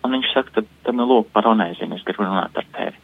un 0.05 0.17
viņš 0.17 0.31
saka, 0.33 0.57
tad, 0.57 0.71
tad 0.87 0.97
nu 0.97 1.09
lūk 1.09 1.29
par 1.35 1.49
onēzinu, 1.51 1.99
es 1.99 2.07
gribu 2.07 2.25
runāt 2.25 2.57
ar 2.57 2.69
tevi. 2.77 2.97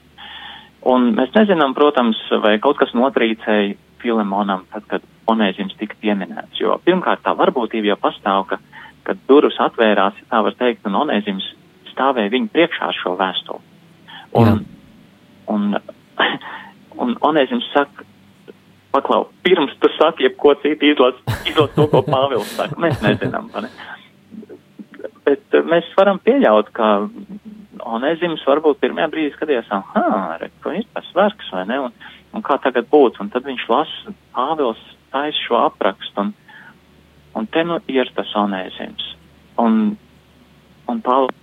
Un 0.88 1.12
mēs 1.18 1.34
nezinām, 1.34 1.74
protams, 1.76 2.20
vai 2.44 2.56
kaut 2.62 2.78
kas 2.80 2.94
notrīcēja 2.96 3.76
Filemonam, 4.02 4.64
tad, 4.72 4.86
kad 4.90 5.06
onēzins 5.28 5.76
tika 5.80 5.96
pieminēts, 6.02 6.60
jo 6.60 6.76
pirmkārt 6.84 7.24
tā 7.24 7.34
varbūtība 7.36 7.92
jau 7.92 7.98
pastāv, 8.00 8.46
ka, 8.50 8.58
kad 9.08 9.20
durvis 9.28 9.58
atvērās, 9.60 10.18
tā 10.30 10.42
var 10.44 10.56
teikt, 10.58 10.86
un 10.88 10.98
onēzins 11.02 11.46
stāvēja 11.92 12.32
viņu 12.34 12.52
priekšā 12.54 12.92
ar 12.92 12.98
šo 12.98 13.16
vēstuli. 13.18 13.64
Un, 14.38 14.48
Jā. 14.48 14.56
un, 15.54 15.68
un 17.02 17.14
Onēzims 17.24 17.68
saka, 17.72 18.06
paklau, 18.94 19.28
pirms 19.46 19.74
tu 19.82 19.90
saki, 19.96 20.28
jebko 20.28 20.54
citu 20.62 20.92
izlas, 20.92 21.18
izlas 21.48 21.72
to, 21.76 21.88
ko 21.90 22.02
Pāvils 22.06 22.52
saka. 22.58 22.78
Mēs 22.80 23.00
nezinām, 23.04 23.50
ne? 23.64 23.72
Bet 25.26 25.56
uh, 25.56 25.64
mēs 25.68 25.88
varam 25.98 26.20
pieļaut, 26.24 26.72
ka 26.76 27.08
Onēzims 27.88 28.42
varbūt 28.48 28.80
pirmajā 28.82 29.08
brīdī 29.12 29.32
skatījās, 29.36 29.68
ah, 29.70 30.34
re, 30.40 30.50
ko 30.64 30.74
ir 30.74 30.86
tas 30.96 31.08
vergs, 31.16 31.50
vai 31.54 31.64
ne? 31.70 31.78
Un, 31.86 32.08
un 32.34 32.44
kā 32.44 32.58
tagad 32.62 32.90
būtu? 32.92 33.22
Un 33.22 33.32
tad 33.32 33.46
viņš 33.48 33.64
lasa, 33.70 34.14
Pāvils 34.36 34.82
taisa 35.12 35.38
šo 35.46 35.62
aprakstu, 35.64 36.26
un, 36.26 36.34
un 37.38 37.46
te 37.52 37.64
nu 37.64 37.80
ir 37.88 38.10
tas 38.16 38.32
Onēzims. 38.36 39.14
Un, 39.58 39.96
un 40.88 41.02
Pāvils 41.02 41.38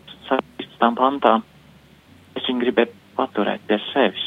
tām 0.85 0.95
pantām, 0.99 1.43
es 2.35 2.45
viņu 2.47 2.63
gribēju 2.63 2.93
paturēt 3.17 3.63
pie 3.69 3.79
sevis, 3.91 4.23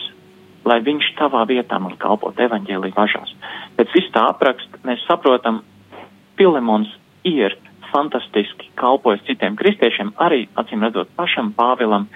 lai 0.69 0.81
viņš 0.85 1.13
tavā 1.19 1.45
vietā 1.49 1.79
man 1.81 1.97
kalpot 2.01 2.39
evaņģēlī 2.41 2.93
važās. 2.97 3.35
Pēc 3.77 3.95
visu 3.95 4.13
tā 4.15 4.27
apraksta 4.33 4.81
mēs 4.89 5.05
saprotam, 5.09 5.63
Pilemons 6.39 6.91
ir 7.27 7.57
fantastiski 7.91 8.69
kalpojis 8.79 9.25
citiem 9.27 9.57
kristiešiem, 9.59 10.13
arī, 10.23 10.45
acīm 10.61 10.85
redzot, 10.87 11.11
pašam 11.19 11.51
Pāvilam, 11.57 12.07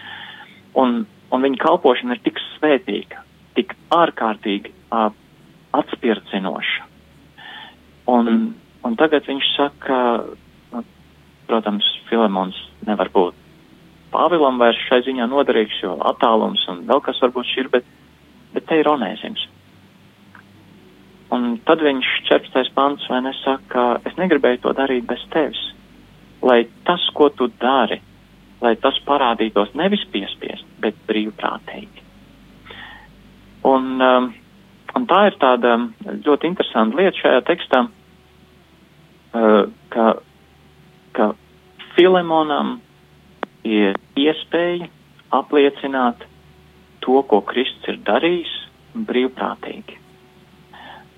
un, 0.78 1.02
un 1.32 1.46
viņa 1.46 1.58
kalpošana 1.62 2.16
ir 2.16 2.22
tik 2.26 2.38
svētīga, 2.52 3.24
tik 3.58 3.74
ārkārtīgi 3.94 4.72
uh, 4.72 5.10
atspirdzinoša. 5.76 6.88
Un, 8.12 8.32
un 8.82 8.98
tagad 8.98 9.28
viņš 9.28 9.52
saka, 9.56 9.98
nu, 10.72 10.82
protams, 11.46 11.86
Filemons 12.08 12.58
nevar 12.86 13.12
būt 13.14 13.38
Pāvilam 14.12 14.60
vairs 14.60 14.80
šai 14.90 15.00
ziņā 15.06 15.26
noderīgs, 15.30 15.80
jo 15.80 15.96
attālums 16.10 16.62
un 16.68 16.84
vēl 16.88 17.00
kas 17.04 17.20
varbūt 17.24 17.48
šķir, 17.48 17.68
bet, 17.72 17.86
bet 18.52 18.66
te 18.68 18.80
ir 18.82 18.90
onēzims. 18.90 19.46
Un 21.32 21.54
tad 21.64 21.80
viņš 21.80 22.08
14. 22.28 22.74
pants 22.76 23.08
vai 23.08 23.22
nesaka, 23.24 23.86
es 24.08 24.18
negribēju 24.20 24.60
to 24.66 24.74
darīt 24.76 25.08
bez 25.08 25.22
tevis, 25.32 25.62
lai 26.44 26.66
tas, 26.84 27.06
ko 27.16 27.30
tu 27.32 27.48
dari, 27.62 28.02
lai 28.60 28.74
tas 28.84 29.00
parādītos 29.08 29.72
nevis 29.80 30.04
piespiest, 30.12 30.68
bet 30.84 30.98
brīvprātīgi. 31.08 32.01
Un, 33.68 33.84
um, 34.02 34.28
un 34.98 35.06
tā 35.10 35.20
ir 35.28 35.38
tāda 35.42 35.76
ļoti 36.02 36.50
interesanta 36.50 36.98
lieta 36.98 37.20
šajā 37.20 37.42
tekstā, 37.46 37.84
uh, 37.86 39.62
ka, 39.94 40.06
ka 41.16 41.30
Filemonam 41.94 42.80
ir 43.68 43.98
iespēja 44.18 44.88
apliecināt 45.32 46.26
to, 47.02 47.22
ko 47.28 47.40
Kristus 47.46 47.94
ir 47.94 48.00
darījis, 48.06 48.52
brīvprātīgi. 49.08 49.98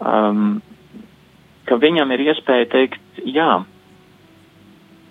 Um, 0.05 0.61
ka 1.69 1.79
viņam 1.81 2.13
ir 2.15 2.27
iespēja 2.29 2.69
teikt, 2.73 3.01
jā, 3.25 3.65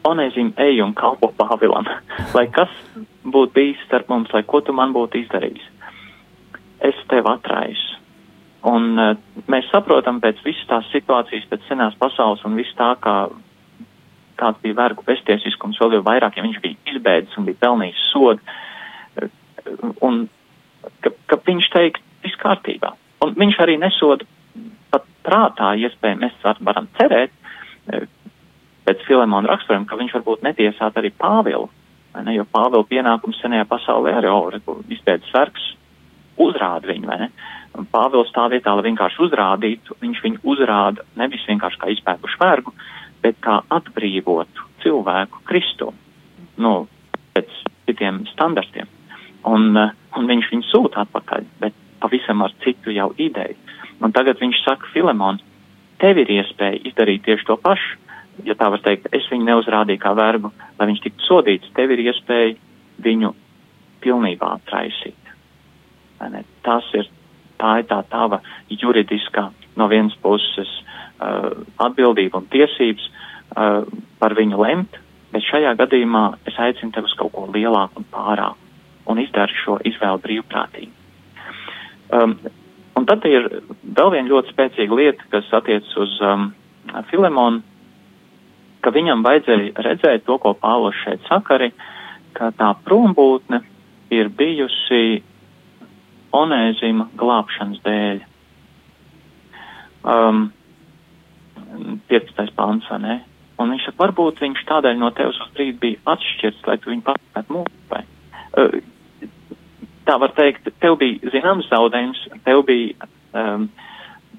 onēzim 0.08 0.54
ej 0.62 0.82
un 0.86 0.94
kalpo 0.98 1.32
Pāvilam, 1.38 1.88
lai 2.38 2.48
kas 2.54 2.72
būtu 3.24 3.54
bijis 3.56 3.86
starp 3.88 4.12
mums, 4.12 4.34
lai 4.36 4.44
ko 4.48 4.62
tu 4.62 4.76
man 4.76 4.94
būtu 4.96 5.24
izdarījis. 5.24 5.73
Es 6.84 7.00
tev 7.12 7.28
atraisu. 7.32 8.00
Un 8.68 8.94
uh, 9.00 9.16
mēs 9.52 9.68
saprotam 9.72 10.22
pēc 10.24 10.40
visas 10.46 10.68
tās 10.70 10.88
situācijas, 10.94 11.48
pēc 11.52 11.66
senās 11.68 11.98
pasaules 12.00 12.44
un 12.48 12.56
viss 12.60 12.76
tā, 12.80 12.94
kā 13.04 13.16
kāds 14.40 14.62
bija 14.64 14.78
vergu 14.78 15.04
beztiesiskums, 15.08 15.80
vēl 15.82 15.98
jau 15.98 16.06
vairāk, 16.08 16.38
ja 16.38 16.46
viņš 16.46 16.62
bija 16.64 16.94
izbēdzis 16.94 17.38
un 17.40 17.48
bija 17.48 17.62
pelnījis 17.66 18.06
sodu, 18.12 18.56
un 20.04 20.24
ka, 21.04 21.14
ka 21.30 21.40
viņš 21.46 21.70
teikt, 21.76 22.02
viss 22.24 22.40
kārtībā. 22.42 22.94
Un 23.24 23.36
viņš 23.40 23.60
arī 23.64 23.78
nesoda 23.80 24.26
pat 24.92 25.06
prātā, 25.28 25.74
iespējams, 25.80 26.24
mēs 26.24 26.60
varam 26.66 26.90
cerēt, 26.98 27.36
pēc 28.84 29.06
Filemona 29.08 29.54
raksturiem, 29.54 29.86
ka 29.88 30.00
viņš 30.00 30.18
varbūt 30.18 30.44
netiesāt 30.48 30.98
arī 31.00 31.14
Pāvilu, 31.16 31.70
ne, 32.18 32.36
jo 32.36 32.48
Pāvila 32.52 32.88
pienākums 32.90 33.40
senajā 33.44 33.68
pasaulē 33.70 34.18
arī 34.18 34.32
jau 34.32 34.80
izpētes 34.92 35.32
sargs 35.32 35.72
uzrāda 36.42 36.90
viņu, 36.90 37.10
vai 37.10 37.20
ne? 37.26 37.30
Un 37.78 37.88
Pāvils 37.90 38.32
tā 38.34 38.46
vietā, 38.54 38.74
lai 38.78 38.86
vienkārši 38.86 39.22
uzrādītu, 39.26 39.98
viņš 40.02 40.20
viņu 40.24 40.42
uzrāda 40.54 41.06
nevis 41.18 41.46
vienkārši 41.50 41.80
kā 41.82 41.90
izpēkušu 41.94 42.40
vergu, 42.42 42.74
bet 43.24 43.40
kā 43.42 43.62
atbrīvotu 43.74 44.68
cilvēku 44.84 45.42
Kristu, 45.48 45.94
nu, 46.62 46.74
pēc 47.34 47.50
citiem 47.88 48.24
standartiem. 48.34 48.90
Un, 49.50 49.74
uh, 49.76 49.96
un 50.18 50.30
viņš 50.30 50.52
viņu 50.52 50.70
sūta 50.70 51.04
atpakaļ, 51.08 51.48
bet 51.64 51.76
pavisam 52.04 52.44
ar 52.46 52.54
citu 52.64 52.94
jau 52.94 53.10
ideju. 53.18 53.58
Un 54.04 54.14
tagad 54.16 54.40
viņš 54.42 54.62
saka, 54.66 54.90
Filemon, 54.94 55.40
tev 56.02 56.20
ir 56.20 56.32
iespēja 56.40 56.82
izdarīt 56.90 57.24
tieši 57.26 57.48
to 57.48 57.58
pašu, 57.64 57.98
ja 58.44 58.56
tā 58.60 58.70
var 58.74 58.82
teikt, 58.84 59.10
es 59.16 59.26
viņu 59.32 59.48
neuzrādīju 59.48 60.02
kā 60.02 60.14
vergu, 60.18 60.52
lai 60.80 60.90
viņš 60.90 61.04
tiktu 61.06 61.28
sodīts, 61.28 61.74
tev 61.78 61.94
ir 61.96 62.04
iespēja 62.08 62.56
viņu 63.04 63.34
pilnībā 64.04 64.58
traisīt. 64.70 65.23
Tas 66.64 66.88
ir, 66.98 67.10
tā 67.62 67.78
ir 67.82 67.88
tā 67.90 68.02
tava 68.12 68.42
juridiskā 68.70 69.50
no 69.80 69.88
vienas 69.92 70.16
puses 70.22 70.70
uh, 70.80 71.52
atbildība 71.82 72.42
un 72.42 72.50
tiesības 72.54 73.08
uh, 73.10 73.84
par 74.20 74.36
viņu 74.38 74.60
lemt, 74.62 75.00
bet 75.34 75.46
šajā 75.50 75.74
gadījumā 75.80 76.26
es 76.50 76.60
aicinu 76.62 76.94
tevi 76.94 77.10
uz 77.10 77.16
kaut 77.20 77.34
ko 77.34 77.48
lielāku 77.54 78.04
un 78.04 78.10
pārāku 78.14 78.60
un 79.10 79.20
izdari 79.20 79.56
šo 79.64 79.80
izvēli 79.84 80.22
brīvprātīgi. 80.24 80.92
Um, 82.14 82.38
un 82.96 83.08
tad 83.10 83.26
ir 83.28 83.50
vēl 83.84 84.14
viena 84.14 84.30
ļoti 84.30 84.54
spēcīga 84.54 85.00
lieta, 85.00 85.28
kas 85.34 85.50
attiec 85.56 85.88
uz 86.00 86.16
um, 86.24 86.52
Filemonu, 87.10 87.64
ka 88.84 88.92
viņam 88.94 89.24
vajadzēja 89.26 89.84
redzēt 89.86 90.26
to, 90.28 90.38
ko 90.40 90.54
Pāvils 90.60 91.00
šeit 91.04 91.24
saka 91.30 91.58
arī, 91.58 91.72
ka 92.38 92.52
tā 92.58 92.74
prombūtne 92.86 93.62
ir 94.14 94.30
bijusi 94.30 95.24
onēzima 96.34 97.10
glābšanas 97.20 97.82
dēļ. 97.86 98.24
Um, 100.04 100.48
15. 102.10 102.54
pants, 102.58 102.90
vai 102.92 103.00
ne? 103.02 103.20
Un 103.62 103.72
viņš 103.74 103.86
saka, 103.88 104.00
varbūt 104.02 104.42
viņš 104.44 104.66
tādēļ 104.70 104.98
no 105.00 105.12
tevis 105.16 105.40
uz 105.42 105.54
brīdi 105.56 105.78
bija 105.82 106.16
atšķirts, 106.16 106.66
lai 106.68 106.78
tu 106.82 106.92
viņu 106.92 107.06
paspētu 107.08 107.56
mūžai. 107.56 108.04
Uh, 108.58 108.80
tā 110.08 110.18
var 110.22 110.34
teikt, 110.38 110.68
tev 110.84 110.98
bija 111.02 111.32
zināms 111.34 111.70
zaudējums, 111.72 112.26
tev 112.48 112.66
bija, 112.68 113.08
um, 113.38 113.70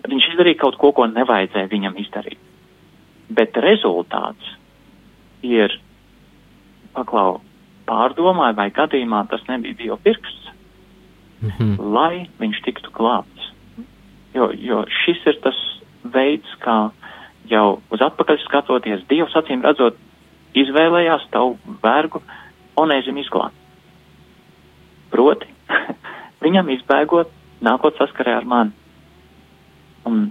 viņš 0.04 0.28
izdarīja 0.32 0.60
kaut 0.60 0.78
ko, 0.80 0.92
ko 0.96 1.08
nevajadzēja 1.10 1.70
viņam 1.72 1.98
izdarīt. 2.02 2.40
Bet 3.34 3.56
rezultāts 3.64 4.50
ir, 5.46 5.78
paklau, 6.96 7.40
pārdomāja, 7.88 8.56
vai 8.58 8.68
gadījumā 8.74 9.24
tas 9.30 9.44
nebija 9.48 9.78
Dieva 9.78 9.98
pirksts, 10.04 10.43
-hmm. 11.50 11.92
lai 11.94 12.28
viņš 12.38 12.60
tiktu 12.64 12.90
glābts. 12.92 13.52
Jo, 14.34 14.50
jo 14.52 14.84
šis 15.04 15.20
ir 15.26 15.40
tas 15.42 15.58
veids, 16.02 16.48
kā 16.60 16.90
jau 17.48 17.80
uz 17.90 18.00
atpakaļ 18.00 18.38
skatoties, 18.44 19.06
Dievs 19.08 19.36
acīm 19.36 19.62
redzot, 19.62 19.96
izvēlējās 20.54 21.26
tavu 21.30 21.58
vergu 21.82 22.22
onēzim 22.76 23.18
izglābt. 23.18 23.54
Proti, 25.10 25.46
viņam 26.44 26.70
izbēgot, 26.74 27.30
nākot 27.60 27.96
saskarē 27.98 28.34
ar 28.40 28.44
mani 28.44 28.72
un 30.04 30.30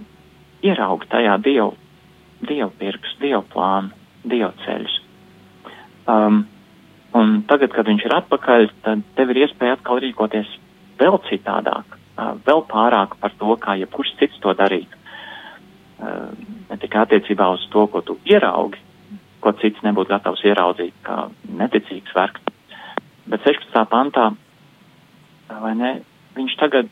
ieraugt 0.62 1.08
tajā 1.10 1.36
Dievu, 1.42 1.74
Dievu 2.44 2.70
pirks, 2.78 3.16
Dievu 3.20 3.42
plānu, 3.52 3.90
Dievu 4.24 4.52
ceļus. 4.64 4.98
Um, 6.06 6.44
un 7.16 7.40
tagad, 7.48 7.72
kad 7.74 7.88
viņš 7.88 8.04
ir 8.04 8.16
atpakaļ, 8.18 8.68
tad 8.84 9.02
tev 9.16 9.32
ir 9.32 9.44
iespēja 9.44 9.78
atkal 9.78 10.00
rīkoties 10.04 10.50
vēl 11.00 11.18
citādāk, 11.28 11.98
vēl 12.46 12.64
pārāk 12.70 13.16
par 13.20 13.34
to, 13.40 13.56
kā 13.60 13.76
jebkurš 13.80 14.14
cits 14.20 14.40
to 14.42 14.54
darītu. 14.58 15.02
Ne 16.70 16.78
tikai 16.80 17.04
attiecībā 17.04 17.48
uz 17.54 17.64
to, 17.72 17.86
ko 17.90 18.02
tu 18.04 18.18
ieraugi, 18.28 18.80
ko 19.40 19.52
cits 19.60 19.82
nebūtu 19.84 20.12
gatavs 20.12 20.44
ieraudzīt, 20.44 20.94
kā 21.06 21.28
neticīgs 21.60 22.14
vergs. 22.16 22.42
Bet 23.28 23.44
16. 23.46 23.86
pantā 23.88 24.32
vai 25.48 25.74
ne, 25.78 25.92
viņš 26.36 26.56
tagad 26.60 26.90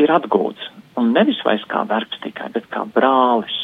ir 0.00 0.12
atgūts. 0.12 0.70
Un 1.00 1.12
nevis 1.14 1.40
vairs 1.46 1.64
kā 1.70 1.84
vergs 1.88 2.20
tikai, 2.24 2.50
bet 2.54 2.66
kā 2.72 2.84
brālis. 2.94 3.56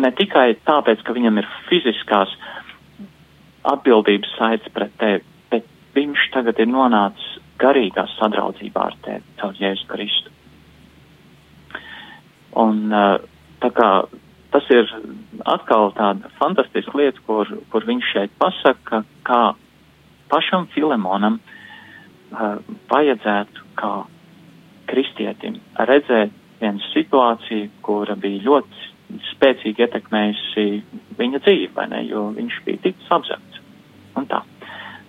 Ne 0.00 0.12
tikai 0.16 0.54
tāpēc, 0.66 1.02
ka 1.04 1.16
viņam 1.16 1.40
ir 1.40 1.48
fiziskās 1.68 2.32
atbildības 3.70 4.30
saites 4.38 4.72
pret 4.72 4.92
tevi, 5.00 5.24
viņš 5.96 6.26
tagad 6.34 6.60
ir 6.62 6.70
nonācis 6.70 7.38
garīgā 7.60 8.06
sadraudzībā 8.16 8.86
ar 8.90 8.96
tevi, 9.04 9.24
caur 9.40 9.56
Jēzu 9.58 9.86
Kristu. 9.90 10.32
Un 12.60 12.90
uh, 12.90 13.18
tā 13.62 13.70
kā 13.76 13.90
tas 14.50 14.66
ir 14.74 14.88
atkal 15.46 15.92
tāda 15.94 16.30
fantastiska 16.40 16.96
lieta, 16.98 17.22
kur, 17.26 17.50
kur 17.70 17.86
viņš 17.86 18.12
šeit 18.14 18.32
pasaka, 18.40 19.04
kā 19.26 19.42
pašam 20.32 20.66
Filemonam 20.74 21.38
uh, 21.38 22.58
vajadzētu 22.90 23.68
kā 23.78 23.94
kristietim 24.90 25.60
redzēt 25.78 26.34
vienu 26.60 26.82
situāciju, 26.90 27.70
kura 27.86 28.16
bija 28.20 28.42
ļoti 28.44 29.20
spēcīgi 29.30 29.86
ietekmējusi 29.86 30.64
viņa 31.18 31.42
dzīvi, 31.44 31.70
vai 31.74 31.86
ne, 31.90 32.02
jo 32.10 32.28
viņš 32.36 32.58
bija 32.66 32.82
tik 32.84 33.06
apzemts. 33.10 33.62
Un 34.18 34.26
tā. 34.30 34.42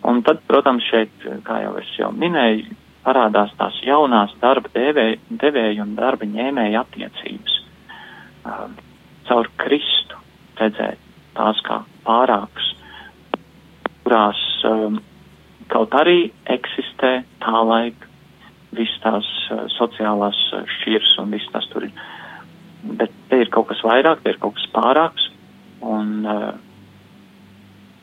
Un 0.07 0.23
tad, 0.25 0.41
protams, 0.49 0.85
šeit, 0.89 1.13
kā 1.45 1.59
jau 1.61 1.75
es 1.81 1.89
jau 1.99 2.09
minēju, 2.15 2.77
parādās 3.05 3.53
tās 3.57 3.77
jaunās 3.85 4.33
darba 4.41 4.69
devēja, 4.73 5.83
un 5.83 5.95
darba 5.97 6.25
ņēmēja 6.29 6.83
attiecības. 6.85 7.57
Uh, 8.41 8.69
caur 9.29 9.49
Kristu 9.61 10.17
redzēt 10.59 11.01
tās 11.37 11.61
kā 11.65 11.81
pārāks, 12.05 12.71
kurās 14.03 14.41
um, 14.67 14.99
kaut 15.71 15.93
arī 15.97 16.31
eksistē 16.51 17.21
tā 17.43 17.61
laika 17.65 18.09
visas 18.75 18.97
tās 19.03 19.29
uh, 19.51 19.65
sociālās 19.77 20.39
uh, 20.55 20.65
šķiras 20.77 21.13
un 21.23 21.37
viss 21.37 21.53
tas 21.53 21.67
tur 21.71 21.87
ir. 21.87 21.93
Bet 22.97 23.13
te 23.29 23.43
ir 23.43 23.53
kaut 23.53 23.69
kas 23.69 23.83
vairāk, 23.85 24.23
te 24.23 24.33
ir 24.33 24.41
kaut 24.41 24.57
kas 24.57 24.67
pārāks 24.73 25.29
un, 25.85 26.25
uh, 26.25 26.53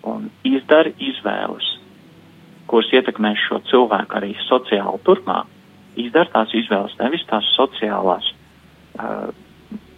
un 0.07 0.31
izdara 0.47 0.95
izvēles, 1.03 1.78
kuras 2.69 2.93
ietekmēs 2.93 3.45
šo 3.49 3.63
cilvēku 3.71 4.19
arī 4.21 4.35
sociāli 4.47 5.03
turpmāk. 5.07 5.51
Izdara 5.99 6.31
tās 6.31 6.55
izvēles, 6.55 6.95
nevis 7.01 7.25
tās 7.27 7.47
sociālās 7.57 8.29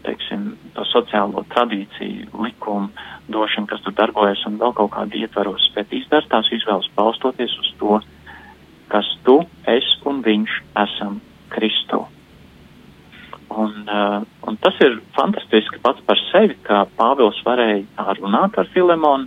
teiksim, 0.05 0.55
to 0.75 0.85
sociālo 0.89 1.45
tradīciju, 1.53 2.31
likumu 2.45 2.89
došanu, 3.33 3.69
kas 3.71 3.83
tur 3.85 3.95
darbojas 3.99 4.43
un 4.49 4.59
vēl 4.61 4.73
kaut 4.77 4.93
kādi 4.95 5.25
ietvaros, 5.25 5.69
bet 5.77 5.93
izdara 5.95 6.27
tās 6.31 6.49
izvēles 6.55 6.89
balstoties 6.97 7.57
uz 7.63 7.75
to, 7.81 7.99
kas 8.91 9.11
tu, 9.27 9.41
es 9.71 9.87
un 10.09 10.23
viņš 10.27 10.57
esam 10.87 11.21
Kristu. 11.53 12.05
Un, 13.51 13.73
uh, 13.91 14.23
un 14.47 14.59
tas 14.63 14.77
ir 14.85 15.01
fantastiski 15.17 15.81
pats 15.83 16.03
par 16.07 16.19
sevi, 16.29 16.55
kā 16.67 16.85
Pāvils 16.99 17.41
varēja 17.47 17.83
tā 17.99 18.15
runāt 18.21 18.59
ar 18.59 18.71
Filemonu. 18.75 19.27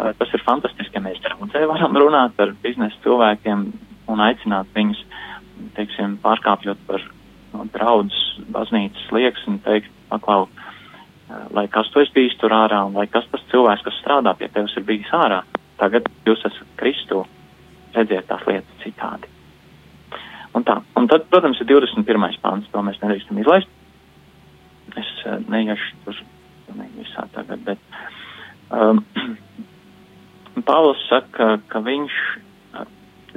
Uh, 0.00 0.12
tas 0.18 0.32
ir 0.32 0.42
fantastiski, 0.46 0.96
ja 0.96 1.04
mēs 1.04 1.20
draudzē 1.24 1.64
varam 1.68 1.96
runāt 2.00 2.38
ar 2.42 2.54
biznesa 2.62 2.96
cilvēkiem 3.04 3.66
un 4.12 4.22
aicināt 4.24 4.70
viņus, 4.76 5.02
teiksim, 5.76 6.16
pārkāpjot 6.24 6.80
par 6.88 7.04
no 7.52 7.66
draudzes 7.74 8.22
baznīcas 8.52 9.10
liekas 9.14 9.44
un 9.50 9.60
teikt, 9.64 9.90
paklau, 10.10 10.46
lai 11.56 11.66
kas 11.72 11.90
tu 11.92 12.00
esi 12.02 12.12
bijis 12.14 12.36
tur 12.40 12.52
ārā 12.56 12.82
un 12.86 12.96
lai 12.96 13.06
kas 13.10 13.28
tas 13.32 13.44
cilvēks, 13.52 13.84
kas 13.86 14.00
strādā 14.00 14.34
pie 14.38 14.48
tevis, 14.52 14.74
ir 14.76 14.86
bijis 14.88 15.12
ārā. 15.16 15.42
Tagad 15.80 16.08
jūs 16.26 16.44
esat 16.48 16.74
Kristu, 16.80 17.22
redziet 17.96 18.28
tās 18.28 18.44
lietas 18.48 18.82
citādi. 18.84 19.30
Un 20.52 20.66
tā, 20.68 20.76
un 21.00 21.08
tad, 21.08 21.24
protams, 21.32 21.60
ir 21.62 21.70
21. 21.70 22.36
pāns, 22.42 22.68
to 22.72 22.82
mēs 22.84 23.00
nedrīkstam 23.00 23.40
izlaist. 23.40 23.70
Es 25.00 25.12
uh, 25.24 25.38
neiešu 25.48 26.02
tur 26.04 26.18
ne 26.76 26.88
visā 26.98 27.24
tagad, 27.32 27.62
bet 27.64 27.80
um, 28.68 29.00
Pāvils 30.60 31.00
saka, 31.08 31.56
ka 31.72 31.80
viņš 31.80 32.16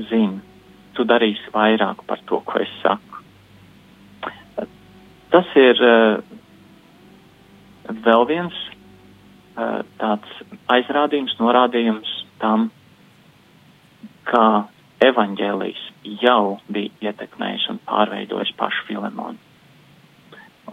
zina, 0.09 0.41
tu 0.95 1.05
darīsi 1.07 1.51
vairāk 1.53 2.03
par 2.07 2.19
to, 2.27 2.41
ko 2.43 2.59
es 2.59 2.71
saku. 2.83 3.23
Tas 5.31 5.55
ir 5.59 5.79
vēl 8.05 8.27
viens 8.29 8.59
tāds 9.55 10.43
aizrādījums, 10.71 11.35
norādījums 11.39 12.11
tam, 12.43 12.69
kā 14.27 14.67
evaņģēlijs 15.05 15.81
jau 16.21 16.57
bija 16.71 17.11
ietekmējis 17.11 17.69
un 17.73 17.81
pārveidojis 17.87 18.55
pašu 18.59 18.87
Filemonu. 18.89 19.44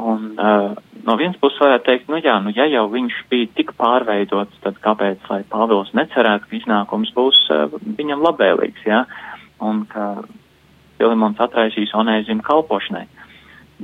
Un 0.01 0.39
uh, 0.41 0.73
no 1.05 1.17
vienas 1.21 1.37
puses 1.41 1.61
varētu 1.61 1.85
teikt, 1.85 2.09
nu 2.09 2.21
jā, 2.23 2.39
nu 2.41 2.53
ja 2.57 2.65
jau 2.71 2.87
viņš 2.93 3.19
bija 3.29 3.51
tik 3.59 3.75
pārveidots, 3.77 4.57
tad 4.65 4.79
kāpēc, 4.85 5.21
lai 5.29 5.43
Pāvils 5.53 5.93
necerētu, 5.97 6.49
ka 6.49 6.57
iznākums 6.57 7.13
būs 7.17 7.43
uh, 7.53 7.67
viņam 7.99 8.25
labvēlīgs, 8.25 8.87
jā, 8.89 9.03
un 9.61 9.85
ka 9.91 10.15
Filimons 10.97 11.41
atraisīs 11.43 11.93
onēzimu 11.99 12.45
kalpošanai. 12.47 13.05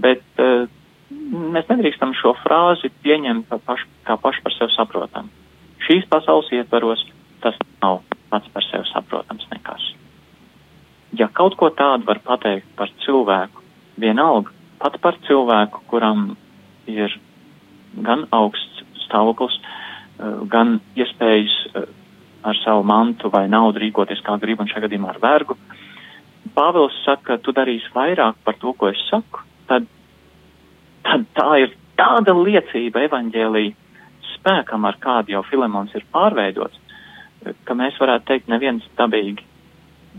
Bet 0.01 0.25
uh, 0.41 0.65
mēs 1.11 1.69
nedrīkstam 1.69 2.15
šo 2.17 2.35
frāzi 2.41 2.91
pieņemt 3.05 3.49
pa 3.51 3.61
paš, 3.69 3.85
kā 4.09 4.17
pašu 4.21 4.45
par 4.45 4.57
sevi 4.57 4.77
saprotam. 4.77 5.31
Šīs 5.85 6.09
pasaules 6.11 6.51
ietvaros 6.57 7.05
tas 7.45 7.57
nav 7.83 8.01
pats 8.33 8.49
par 8.55 8.65
sevi 8.67 8.89
saprotams 8.93 9.45
nekas. 9.53 9.93
Ja 11.17 11.29
kaut 11.33 11.57
ko 11.61 11.71
tādu 11.73 12.09
var 12.09 12.21
pateikt 12.25 12.69
par 12.77 12.91
cilvēku, 13.05 13.63
vienalga, 14.01 14.53
pat 14.81 14.99
par 15.03 15.19
cilvēku, 15.27 15.83
kuram 15.91 16.33
ir 16.89 17.15
gan 18.05 18.27
augsts 18.33 18.85
stāvoklis, 19.07 19.57
eh, 19.59 20.39
gan 20.53 20.79
iespējas 20.97 21.57
eh, 21.75 21.89
ar 22.45 22.61
savu 22.65 22.85
mantu 22.87 23.31
vai 23.33 23.47
naudu 23.49 23.83
rīkoties 23.83 24.23
kā 24.25 24.39
grib, 24.41 24.61
un 24.61 24.71
šajā 24.71 24.87
gadījumā 24.87 25.15
ar 25.15 25.21
vergu. 25.23 25.59
Pāvils 26.55 26.97
saka, 27.05 27.37
ka 27.37 27.43
tu 27.43 27.53
darīsi 27.53 27.91
vairāk 27.95 28.39
par 28.45 28.57
to, 28.61 28.73
ko 28.73 28.89
es 28.89 29.01
saku, 29.11 29.43
tad, 29.69 29.87
tad 31.05 31.27
tā 31.37 31.51
ir 31.65 31.75
tāda 31.99 32.35
liecība 32.37 33.05
evaņģēlī 33.09 33.67
spēkam, 34.37 34.87
ar 34.87 34.97
kādu 35.03 35.35
jau 35.35 35.43
Filemons 35.51 35.95
ir 35.99 36.07
pārveidots, 36.15 36.79
ka 37.65 37.75
mēs 37.75 37.99
varētu 38.01 38.27
teikt, 38.31 38.49
neviens 38.49 38.87
dabīgi 38.97 39.45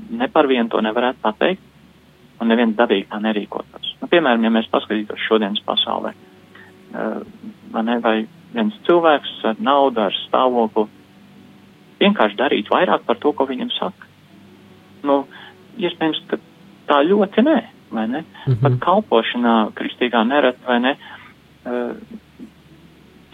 ne 0.09 0.27
par 0.31 0.47
vienu 0.47 0.69
to 0.71 0.81
nevarētu 0.83 1.21
pateikt, 1.23 1.63
un 2.39 2.51
neviens 2.51 2.75
dabīgi 2.77 3.09
tā 3.11 3.19
nerīkotos. 3.23 3.95
Nu, 4.01 4.09
piemēram, 4.11 4.43
ja 4.45 4.51
mēs 4.53 4.69
paskatītos 4.71 5.25
šodienas 5.27 5.63
pasaulē, 5.67 6.13
uh, 6.13 7.81
ne, 7.83 7.97
vai 8.03 8.15
viens 8.53 8.77
cilvēks 8.87 9.33
ar 9.51 9.59
naudu, 9.63 10.05
ar 10.07 10.15
stāvokli 10.25 10.87
vienkārši 11.99 12.39
darīt 12.39 12.71
vairāk 12.71 13.03
par 13.07 13.19
to, 13.19 13.33
ko 13.35 13.47
viņam 13.49 13.71
saka. 13.75 14.07
Nu, 15.03 15.21
iespējams, 15.79 16.23
ka 16.31 16.39
tā 16.89 17.01
ļoti 17.07 17.43
nē, 17.45 17.59
vai 17.91 18.07
ne? 18.07 18.23
Mm 18.23 18.53
-hmm. 18.53 18.61
Pat 18.63 18.79
kalpošanā 18.85 19.55
kristīgā 19.75 20.23
nerad, 20.27 20.57
vai 20.67 20.79
ne? 20.79 20.95
Uh, 21.65 21.95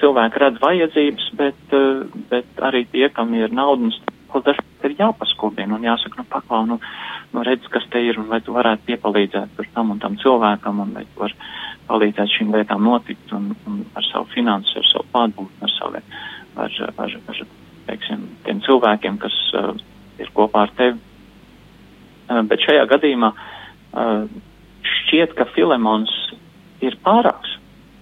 cilvēki 0.01 0.39
redz 0.39 0.61
vajadzības, 0.61 1.29
bet, 1.33 1.61
uh, 1.73 2.05
bet 2.29 2.45
arī 2.57 2.85
tie, 2.91 3.09
kam 3.09 3.33
ir 3.33 3.53
naudas, 3.53 4.01
dažkārt 4.33 4.83
ir 4.83 4.95
jāpaskubina 4.99 5.75
un 5.75 5.83
jāsaka, 5.83 6.17
nu, 6.17 6.25
paklau, 6.29 6.65
nu, 6.65 6.79
nu, 7.35 7.43
redz, 7.43 7.67
kas 7.71 7.83
te 7.91 7.99
ir, 7.99 8.17
un 8.21 8.29
vai 8.31 8.39
tu 8.43 8.55
varētu 8.55 8.87
piepalīdzēt 8.87 9.55
par 9.57 9.67
tam 9.75 9.91
un 9.91 9.99
tam 10.03 10.15
cilvēkam, 10.21 10.79
un 10.85 10.93
vai 10.95 11.03
tu 11.09 11.23
vari 11.23 11.35
palīdzēt 11.89 12.31
šīm 12.37 12.53
lietām 12.55 12.85
notikt, 12.87 13.33
un, 13.35 13.51
un 13.67 13.81
ar 13.97 14.07
savu 14.07 14.29
finansu, 14.33 14.79
ar 14.79 14.87
savu 14.89 15.07
pārbūtni, 15.13 15.61
ar 15.67 15.73
savu, 15.75 16.01
ar, 16.63 16.77
ar, 16.95 17.17
ar, 17.33 17.41
teiksim, 17.89 18.23
tiem 18.47 18.61
cilvēkiem, 18.65 19.19
kas 19.21 19.35
uh, 19.59 19.73
ir 20.21 20.31
kopā 20.37 20.65
ar 20.65 20.73
tevi. 20.79 20.97
Uh, 22.29 22.41
bet 22.49 22.63
šajā 22.65 22.87
gadījumā 22.93 23.33
uh, 23.35 24.23
šķiet, 24.95 25.35
ka 25.37 25.49
Filemons 25.53 26.13
ir 26.85 26.97
pārāks, 27.05 27.57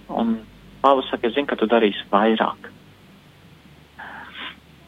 un 0.08 0.38
Pāvils 0.84 1.08
saka, 1.08 1.30
es 1.30 1.36
zinu, 1.36 1.48
ka 1.48 1.56
tu 1.56 1.66
darīsi 1.68 2.04
vairāk. 2.10 2.70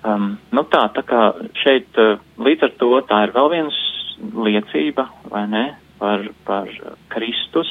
Um, 0.06 0.34
nu 0.54 0.62
tā, 0.70 0.84
tā 0.94 1.02
kā 1.02 1.20
šeit 1.64 1.96
uh, 1.98 2.20
līdz 2.38 2.66
ar 2.68 2.74
to 2.78 2.90
tā 3.08 3.24
ir 3.26 3.32
vēl 3.34 3.48
viens 3.50 3.78
liecība, 4.18 5.08
vai 5.30 5.44
ne, 5.50 5.66
par, 6.00 6.24
par 6.46 6.70
Kristus 7.12 7.70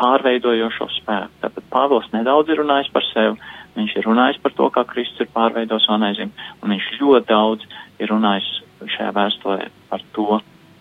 pārveidojošo 0.00 0.88
spēku. 0.96 1.34
Tātad 1.42 1.66
Pāvils 1.72 2.08
nedaudz 2.14 2.52
ir 2.52 2.62
runājis 2.62 2.90
par 2.94 3.04
sevi, 3.10 3.36
viņš 3.76 3.96
ir 3.98 4.08
runājis 4.08 4.40
par 4.42 4.54
to, 4.56 4.70
kā 4.74 4.84
Kristus 4.88 5.26
ir 5.26 5.32
pārveidojis 5.34 5.90
onēzim, 5.92 6.32
un 6.62 6.74
viņš 6.74 6.88
ļoti 7.00 7.28
daudz 7.28 7.68
ir 8.00 8.10
runājis 8.12 8.50
šajā 8.96 9.12
vēstulē 9.16 9.68
par 9.90 10.06
to, 10.16 10.40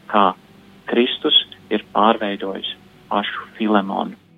kā 0.09 0.25
Kristus 0.89 1.43
ir 1.69 1.85
pārveidojis 1.93 2.73
pašu 3.11 3.51
Filemonu. 3.57 4.28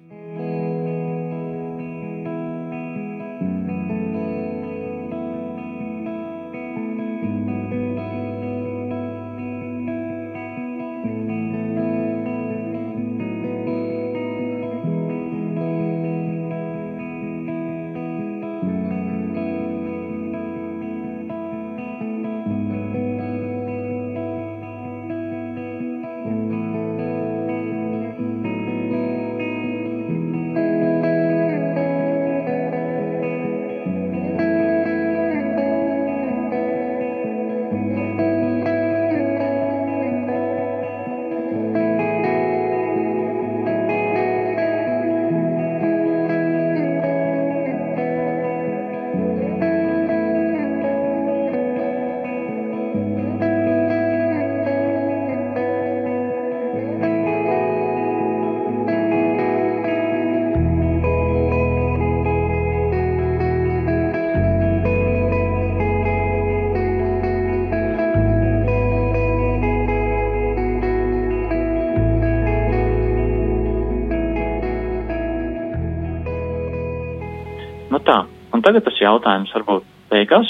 Un 78.61 78.65
tagad 78.67 78.83
tas 78.85 78.99
jautājums 79.01 79.49
varbūt 79.55 79.85
beigās. 80.11 80.49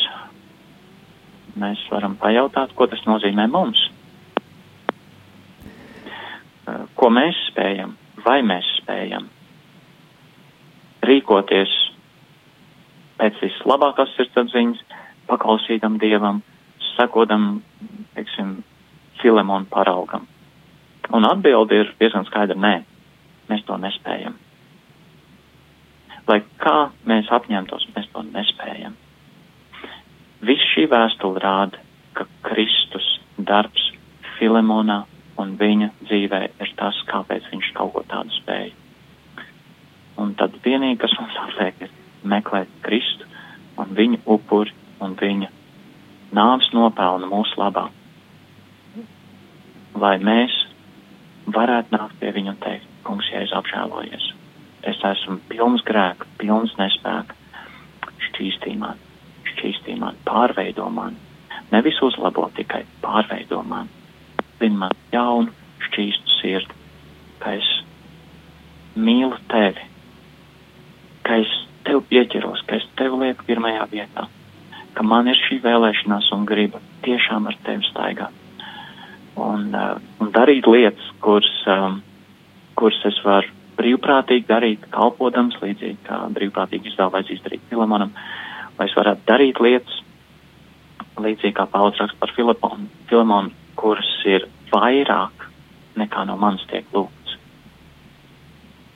Mēs 1.55 1.79
varam 1.87 2.17
pajautāt, 2.19 2.73
ko 2.75 2.89
tas 2.91 2.99
nozīmē 3.07 3.45
mums. 3.47 3.85
Ko 6.99 7.07
mēs 7.07 7.39
spējam, 7.45 7.93
vai 8.25 8.41
mēs 8.43 8.67
spējam 8.81 9.29
rīkoties 11.07 11.77
pēc 13.23 13.39
vislabākās 13.45 14.11
sirdsapziņas, 14.17 14.83
paklausītam 15.31 15.95
Dievam, 16.03 16.43
sekodam, 16.97 17.61
teiksim, 18.19 18.57
Filemonu 19.23 19.71
paraugam. 19.71 20.27
Un 21.15 21.31
atbildi 21.31 21.79
ir 21.79 21.95
diezgan 22.03 22.27
skaidra- 22.27 22.59
nē, 22.67 22.77
mēs 23.47 23.63
to 23.63 23.79
nespējam 23.79 24.35
lai 26.31 26.41
kā 26.61 26.91
mēs 27.07 27.29
apņemtos, 27.33 27.87
mēs 27.95 28.09
to 28.13 28.23
nespējam. 28.31 28.95
Viss 30.45 30.71
šī 30.73 30.80
vēstule 30.91 31.41
rāda, 31.43 31.79
ka 32.17 32.27
Kristus 32.45 33.07
darbs 33.37 33.87
Filemonā 34.37 35.03
un 35.41 35.55
viņa 35.59 35.89
dzīvē 36.03 36.41
ir 36.61 36.73
tas, 36.79 36.97
kāpēc 37.09 37.47
viņš 37.51 37.71
kaut 37.77 37.93
ko 37.95 38.03
tādu 38.11 38.33
spēja. 38.35 38.73
Un 40.21 40.35
tad 40.37 40.57
vienīgi, 40.65 40.99
kas 41.01 41.15
mums 41.17 41.37
atliek, 41.45 41.87
ir 41.87 42.27
meklēt 42.27 42.69
Kristu 42.85 43.25
un 43.81 43.95
viņa 43.97 44.21
upuri 44.29 44.75
un 45.01 45.15
viņa 45.17 45.49
nāves 46.37 46.69
nopelnu 46.75 47.31
mūsu 47.31 47.57
labā. 47.61 47.87
Lai 50.01 50.17
mēs 50.21 50.53
varētu 51.47 51.97
nākt 51.97 52.19
pie 52.21 52.35
viņa 52.35 52.53
un 52.53 52.61
teikt, 52.61 52.93
kungs, 53.07 53.31
ja 53.33 53.41
es 53.45 53.55
apžēlojies 53.55 54.31
es 54.87 55.01
esmu 55.05 55.39
pilns 55.49 55.83
grēku, 55.85 56.27
pilns 56.41 56.73
nespēku. 56.79 57.37
Šķīstī 58.27 58.75
man, 58.79 58.99
šķīstī 59.61 59.99
man, 60.01 60.17
pārveido 60.25 60.89
man. 60.89 61.15
Nevis 61.71 62.01
uzlabo, 62.01 62.49
tikai 62.57 62.83
pārveido 63.03 63.61
man. 63.63 63.87
Lin 64.59 64.77
man 64.81 64.91
jaunu, 65.13 65.53
šķīstu 65.87 66.37
sirdi, 66.39 66.75
ka 67.41 67.53
es 67.57 67.69
mīlu 68.97 69.37
tevi, 69.49 69.85
ka 71.25 71.39
es 71.41 71.53
tev 71.85 72.03
pieķeros, 72.09 72.65
ka 72.67 72.77
es 72.81 72.85
tev 72.97 73.15
lieku 73.21 73.45
pirmajā 73.47 73.87
vietā, 73.93 74.27
ka 74.93 75.05
man 75.05 75.29
ir 75.31 75.39
šī 75.39 75.61
vēlēšanās 75.63 76.29
un 76.35 76.45
griba 76.49 76.81
tiešām 77.05 77.47
ar 77.49 77.57
tevi 77.65 77.87
staigāt. 77.89 78.37
Un, 79.39 79.71
uh, 79.71 79.95
un 80.21 80.29
darīt 80.35 80.67
lietas, 80.67 81.07
kuras, 81.23 81.53
um, 81.71 82.01
kuras 82.77 82.99
es 83.07 83.17
varu 83.25 83.49
brīvprātīgi 83.79 84.45
darīt, 84.49 84.83
kalpodams, 84.93 85.55
līdzīgi 85.63 86.03
kā 86.05 86.19
brīvprātīgi 86.35 86.91
izdevā 86.91 87.15
vajadzīs 87.15 87.41
darīt 87.45 87.63
Filemonam, 87.71 88.11
lai 88.81 88.87
es 88.89 88.97
varētu 88.97 89.27
darīt 89.29 89.59
lietas, 89.61 89.97
līdzīgi 91.21 91.53
kā 91.53 91.67
Pāvils 91.69 91.99
raksta 92.01 92.17
par 92.17 92.31
Filiponu, 92.33 92.87
Filemonu, 93.11 93.51
kuras 93.77 94.09
ir 94.25 94.47
vairāk 94.71 95.45
nekā 96.01 96.23
no 96.25 96.37
manis 96.41 96.65
tiek 96.71 96.87
lūgts. 96.95 97.35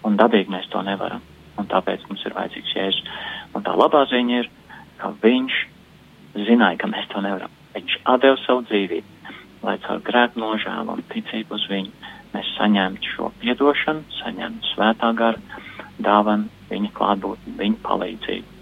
Un 0.06 0.18
dabīgi 0.18 0.50
mēs 0.50 0.66
to 0.74 0.82
nevaram, 0.86 1.22
un 1.62 1.70
tāpēc 1.70 2.08
mums 2.10 2.24
ir 2.26 2.34
vajadzīgs 2.34 2.74
Jēzus. 2.78 3.12
Un 3.54 3.66
tā 3.66 3.76
labā 3.78 4.06
ziņa 4.10 4.40
ir, 4.42 4.50
ka 5.02 5.12
viņš 5.22 5.60
zināja, 6.48 6.80
ka 6.82 6.90
mēs 6.90 7.06
to 7.14 7.22
nevaram. 7.22 7.54
Viņš 7.76 8.00
atdeva 8.16 8.42
savu 8.42 8.66
dzīvību, 8.66 9.38
lai 9.68 9.78
caur 9.86 10.02
grēku 10.08 10.42
nožēlu 10.42 10.98
un 10.98 11.06
ticību 11.14 11.60
uz 11.60 11.70
viņu 11.70 12.12
mēs 12.34 12.50
saņemtu 12.58 13.14
šo 13.14 13.30
piedošanu, 13.44 14.02
saņemtu 14.18 14.74
svētā 14.74 15.14
gara 15.14 15.62
dāvanu, 16.02 16.50
viņa 16.74 16.94
klātbūtni, 16.98 17.58
viņa 17.62 17.82
palīdzību 17.86 18.55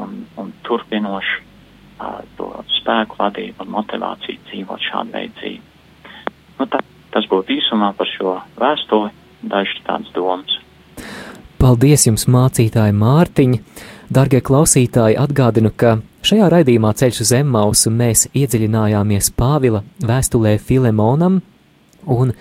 un, 0.00 0.24
un 0.40 0.52
turpinošu 0.66 1.40
uh, 1.40 2.20
to 2.38 2.50
spēku, 2.80 3.18
vadību 3.20 3.64
un 3.64 3.74
motivāciju 3.76 4.40
dzīvot 4.50 4.88
šādu 4.90 5.16
veidu 5.16 5.36
dzīvi. 5.40 5.60
Nu, 6.60 6.66
tā, 6.68 6.82
tas 7.14 7.28
būtu 7.30 7.56
īsumā 7.56 7.92
par 7.96 8.10
šo 8.10 8.36
vēstuli, 8.60 9.12
dažas 9.42 9.80
tādas 9.86 10.12
domas. 10.16 10.58
Paldies 11.60 12.06
jums, 12.08 12.26
mācītāji 12.28 12.96
Mārtiņa! 12.96 13.58
Dargie 14.10 14.40
klausītāji, 14.42 15.14
atgādinu, 15.22 15.70
ka 15.70 15.98
šajā 16.26 16.48
raidījumā 16.50 16.90
ceļš 16.98 17.20
uz 17.22 17.30
Emmausu 17.36 17.92
mēs 17.94 18.24
iedziļinājāmies 18.34 19.28
Pāvila 19.38 19.84
vēstulē 20.02 20.56
Filemonam, 20.58 21.36
un, 22.10 22.32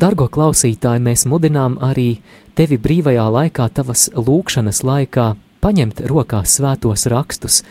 dargo 0.00 0.28
klausītāji, 0.32 1.02
mēs 1.04 1.26
mudinām 1.28 1.76
arī 1.84 2.22
tevi 2.56 2.78
brīvajā 2.80 3.26
laikā, 3.34 3.68
tavas 3.76 4.06
lūkšanas 4.16 4.80
laikā, 4.88 5.26
paņemt 5.62 6.02
rokās 6.10 6.58
svētos 6.58 7.06
rakstus 7.10 7.62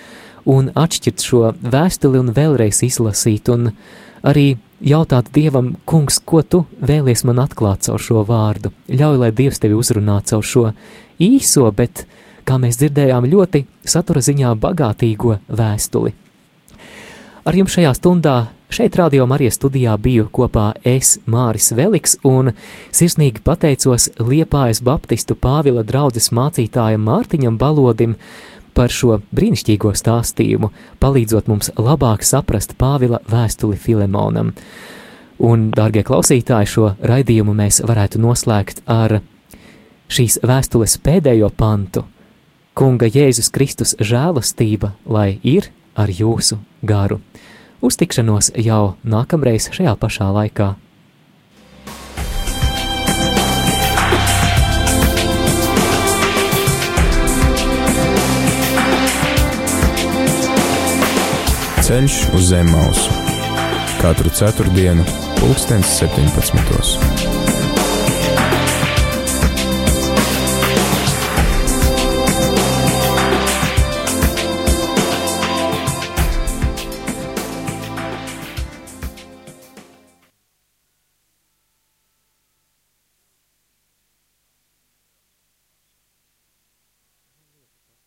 un 0.47 0.71
atšķirt 0.75 1.23
šo 1.23 1.41
vēstuli 1.59 2.21
un 2.21 2.31
vēlreiz 2.35 2.83
izlasīt, 2.87 3.49
un 3.51 3.71
arī 4.27 4.57
jautāt 4.83 5.31
Dievam, 5.35 5.75
kungs, 5.89 6.19
ko 6.19 6.41
tu 6.43 6.65
vēlies 6.79 7.25
man 7.27 7.41
atklāt 7.43 7.87
caur 7.87 8.01
šo 8.01 8.23
vārdu. 8.27 8.71
Ļauj, 8.87 9.19
lai 9.23 9.31
Dievs 9.35 9.59
tevi 9.63 9.77
uzrunā 9.77 10.21
caur 10.27 10.45
šo 10.45 10.69
īso, 11.19 11.67
bet 11.75 12.05
kā 12.47 12.59
mēs 12.61 12.79
dzirdējām, 12.79 13.27
ļoti 13.27 13.65
satura 13.87 14.23
ziņā 14.23 14.53
bagātīgo 14.61 15.39
vēstuli. 15.47 16.13
Ar 17.47 17.55
jums 17.55 17.75
šajā 17.75 17.93
stundā 17.95 18.37
šeit 18.69 18.95
radio 18.95 19.25
Marijas 19.25 19.55
studijā 19.59 19.93
biju 19.97 20.27
kopā 20.33 20.71
es, 20.83 21.17
Māris 21.25 21.71
Veliks, 21.75 22.17
un 22.23 22.51
sirsnīgi 22.91 23.43
pateicos 23.43 24.09
Liepājas 24.19 24.83
Baptistu 24.83 25.35
Pāvila 25.35 25.85
draudzes 25.87 26.31
mācītājam 26.35 27.05
Mārtiņam 27.07 27.57
Balodim 27.57 28.17
par 28.77 28.93
šo 28.93 29.21
brīnišķīgo 29.35 29.93
stāstījumu, 29.97 30.71
palīdzot 30.99 31.47
mums 31.47 31.71
labāk 31.77 32.25
saprast 32.27 32.75
Pāvila 32.77 33.21
vēstuli 33.31 33.79
Filemonam. 33.79 34.53
Un, 35.37 35.69
dārgie 35.71 36.03
klausītāji, 36.05 36.73
šo 36.73 36.91
raidījumu 37.01 37.53
mēs 37.57 37.81
varētu 37.85 38.21
noslēgt 38.21 38.83
ar 38.89 39.19
šīs 40.09 40.41
vēstules 40.45 40.99
pēdējo 41.05 41.53
pantu– 41.55 42.05
Kunga 42.77 43.07
Jēzus 43.09 43.47
Kristus 43.49 43.95
žēlastība, 43.97 44.91
lai 45.09 45.39
ir 45.41 45.71
ar 45.97 46.11
jūsu 46.13 46.59
garu. 46.85 47.15
Uz 47.81 47.97
tikšanos 47.99 48.51
jau 48.57 48.97
nākamreiz 49.05 49.69
šajā 49.73 49.93
pašā 50.01 50.31
laikā. 50.33 50.73
Ceļš 61.87 62.17
uz 62.35 62.49
zemes 62.49 62.73
mausu 62.73 63.27
katru 64.01 64.29
ceturtdienu, 64.29 65.05
pulkstens 65.39 65.97
17. 65.99 67.36